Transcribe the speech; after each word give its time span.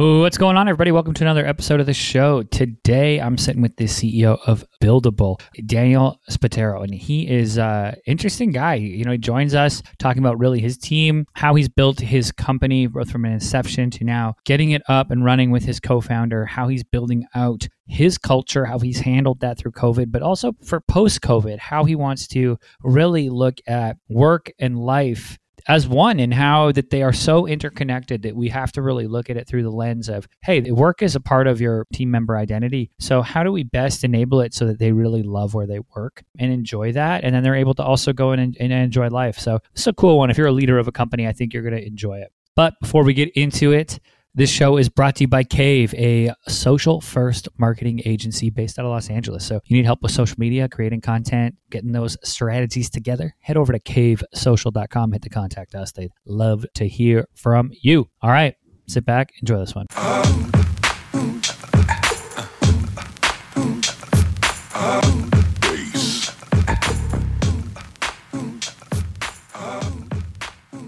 What's 0.00 0.38
going 0.38 0.56
on, 0.56 0.68
everybody? 0.68 0.92
Welcome 0.92 1.14
to 1.14 1.24
another 1.24 1.44
episode 1.44 1.80
of 1.80 1.86
the 1.86 1.92
show. 1.92 2.44
Today, 2.44 3.20
I'm 3.20 3.36
sitting 3.36 3.60
with 3.60 3.74
the 3.74 3.86
CEO 3.86 4.38
of 4.46 4.64
Buildable, 4.80 5.40
Daniel 5.66 6.20
Spatero, 6.30 6.84
and 6.84 6.94
he 6.94 7.28
is 7.28 7.58
an 7.58 7.96
interesting 8.06 8.52
guy. 8.52 8.74
You 8.74 9.02
know, 9.02 9.10
he 9.10 9.18
joins 9.18 9.56
us 9.56 9.82
talking 9.98 10.22
about 10.22 10.38
really 10.38 10.60
his 10.60 10.78
team, 10.78 11.26
how 11.32 11.56
he's 11.56 11.68
built 11.68 11.98
his 11.98 12.30
company, 12.30 12.86
both 12.86 13.10
from 13.10 13.24
an 13.24 13.32
inception 13.32 13.90
to 13.90 14.04
now 14.04 14.36
getting 14.44 14.70
it 14.70 14.82
up 14.86 15.10
and 15.10 15.24
running 15.24 15.50
with 15.50 15.64
his 15.64 15.80
co-founder, 15.80 16.46
how 16.46 16.68
he's 16.68 16.84
building 16.84 17.26
out 17.34 17.66
his 17.88 18.18
culture, 18.18 18.66
how 18.66 18.78
he's 18.78 19.00
handled 19.00 19.40
that 19.40 19.58
through 19.58 19.72
COVID, 19.72 20.12
but 20.12 20.22
also 20.22 20.52
for 20.62 20.80
post-COVID, 20.80 21.58
how 21.58 21.82
he 21.82 21.96
wants 21.96 22.28
to 22.28 22.56
really 22.84 23.30
look 23.30 23.56
at 23.66 23.96
work 24.08 24.52
and 24.60 24.78
life 24.78 25.40
as 25.66 25.88
one 25.88 26.20
and 26.20 26.32
how 26.32 26.72
that 26.72 26.90
they 26.90 27.02
are 27.02 27.12
so 27.12 27.46
interconnected 27.46 28.22
that 28.22 28.36
we 28.36 28.48
have 28.48 28.72
to 28.72 28.82
really 28.82 29.06
look 29.06 29.30
at 29.30 29.36
it 29.36 29.46
through 29.46 29.62
the 29.62 29.70
lens 29.70 30.08
of 30.08 30.28
hey 30.42 30.60
work 30.70 31.02
is 31.02 31.14
a 31.14 31.20
part 31.20 31.46
of 31.46 31.60
your 31.60 31.86
team 31.92 32.10
member 32.10 32.36
identity. 32.36 32.90
So 32.98 33.22
how 33.22 33.42
do 33.42 33.52
we 33.52 33.64
best 33.64 34.04
enable 34.04 34.40
it 34.40 34.54
so 34.54 34.66
that 34.66 34.78
they 34.78 34.92
really 34.92 35.22
love 35.22 35.54
where 35.54 35.66
they 35.66 35.80
work 35.94 36.22
and 36.38 36.52
enjoy 36.52 36.92
that? 36.92 37.24
And 37.24 37.34
then 37.34 37.42
they're 37.42 37.54
able 37.54 37.74
to 37.74 37.82
also 37.82 38.12
go 38.12 38.32
in 38.32 38.40
and, 38.40 38.56
and 38.60 38.72
enjoy 38.72 39.08
life. 39.08 39.38
So 39.38 39.58
it's 39.72 39.86
a 39.86 39.92
cool 39.92 40.18
one. 40.18 40.30
If 40.30 40.38
you're 40.38 40.46
a 40.46 40.52
leader 40.52 40.78
of 40.78 40.88
a 40.88 40.92
company 40.92 41.26
i 41.26 41.32
think 41.32 41.52
you're 41.52 41.62
going 41.62 41.76
to 41.76 41.86
enjoy 41.86 42.18
it. 42.18 42.32
But 42.54 42.74
before 42.80 43.04
we 43.04 43.14
get 43.14 43.30
into 43.36 43.72
it 43.72 44.00
this 44.38 44.48
show 44.48 44.76
is 44.76 44.88
brought 44.88 45.16
to 45.16 45.24
you 45.24 45.28
by 45.28 45.42
Cave, 45.42 45.92
a 45.94 46.32
social 46.46 47.00
first 47.00 47.48
marketing 47.58 48.00
agency 48.04 48.50
based 48.50 48.78
out 48.78 48.84
of 48.84 48.92
Los 48.92 49.10
Angeles. 49.10 49.44
So, 49.44 49.58
you 49.64 49.76
need 49.76 49.84
help 49.84 50.00
with 50.00 50.12
social 50.12 50.36
media, 50.38 50.68
creating 50.68 51.00
content, 51.00 51.56
getting 51.70 51.90
those 51.90 52.16
strategies 52.22 52.88
together, 52.88 53.34
head 53.40 53.56
over 53.56 53.72
to 53.72 53.80
cavesocial.com, 53.80 55.10
hit 55.10 55.22
the 55.22 55.28
contact 55.28 55.74
us. 55.74 55.90
They'd 55.90 56.12
love 56.24 56.64
to 56.74 56.86
hear 56.86 57.26
from 57.34 57.72
you. 57.82 58.08
All 58.22 58.30
right, 58.30 58.54
sit 58.86 59.04
back, 59.04 59.32
enjoy 59.40 59.58
this 59.58 59.74
one. 59.74 59.86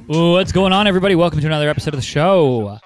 What's 0.06 0.52
going 0.52 0.72
on, 0.72 0.86
everybody? 0.86 1.16
Welcome 1.16 1.40
to 1.40 1.46
another 1.46 1.68
episode 1.68 1.94
of 1.94 1.98
the 1.98 2.06
show. 2.06 2.78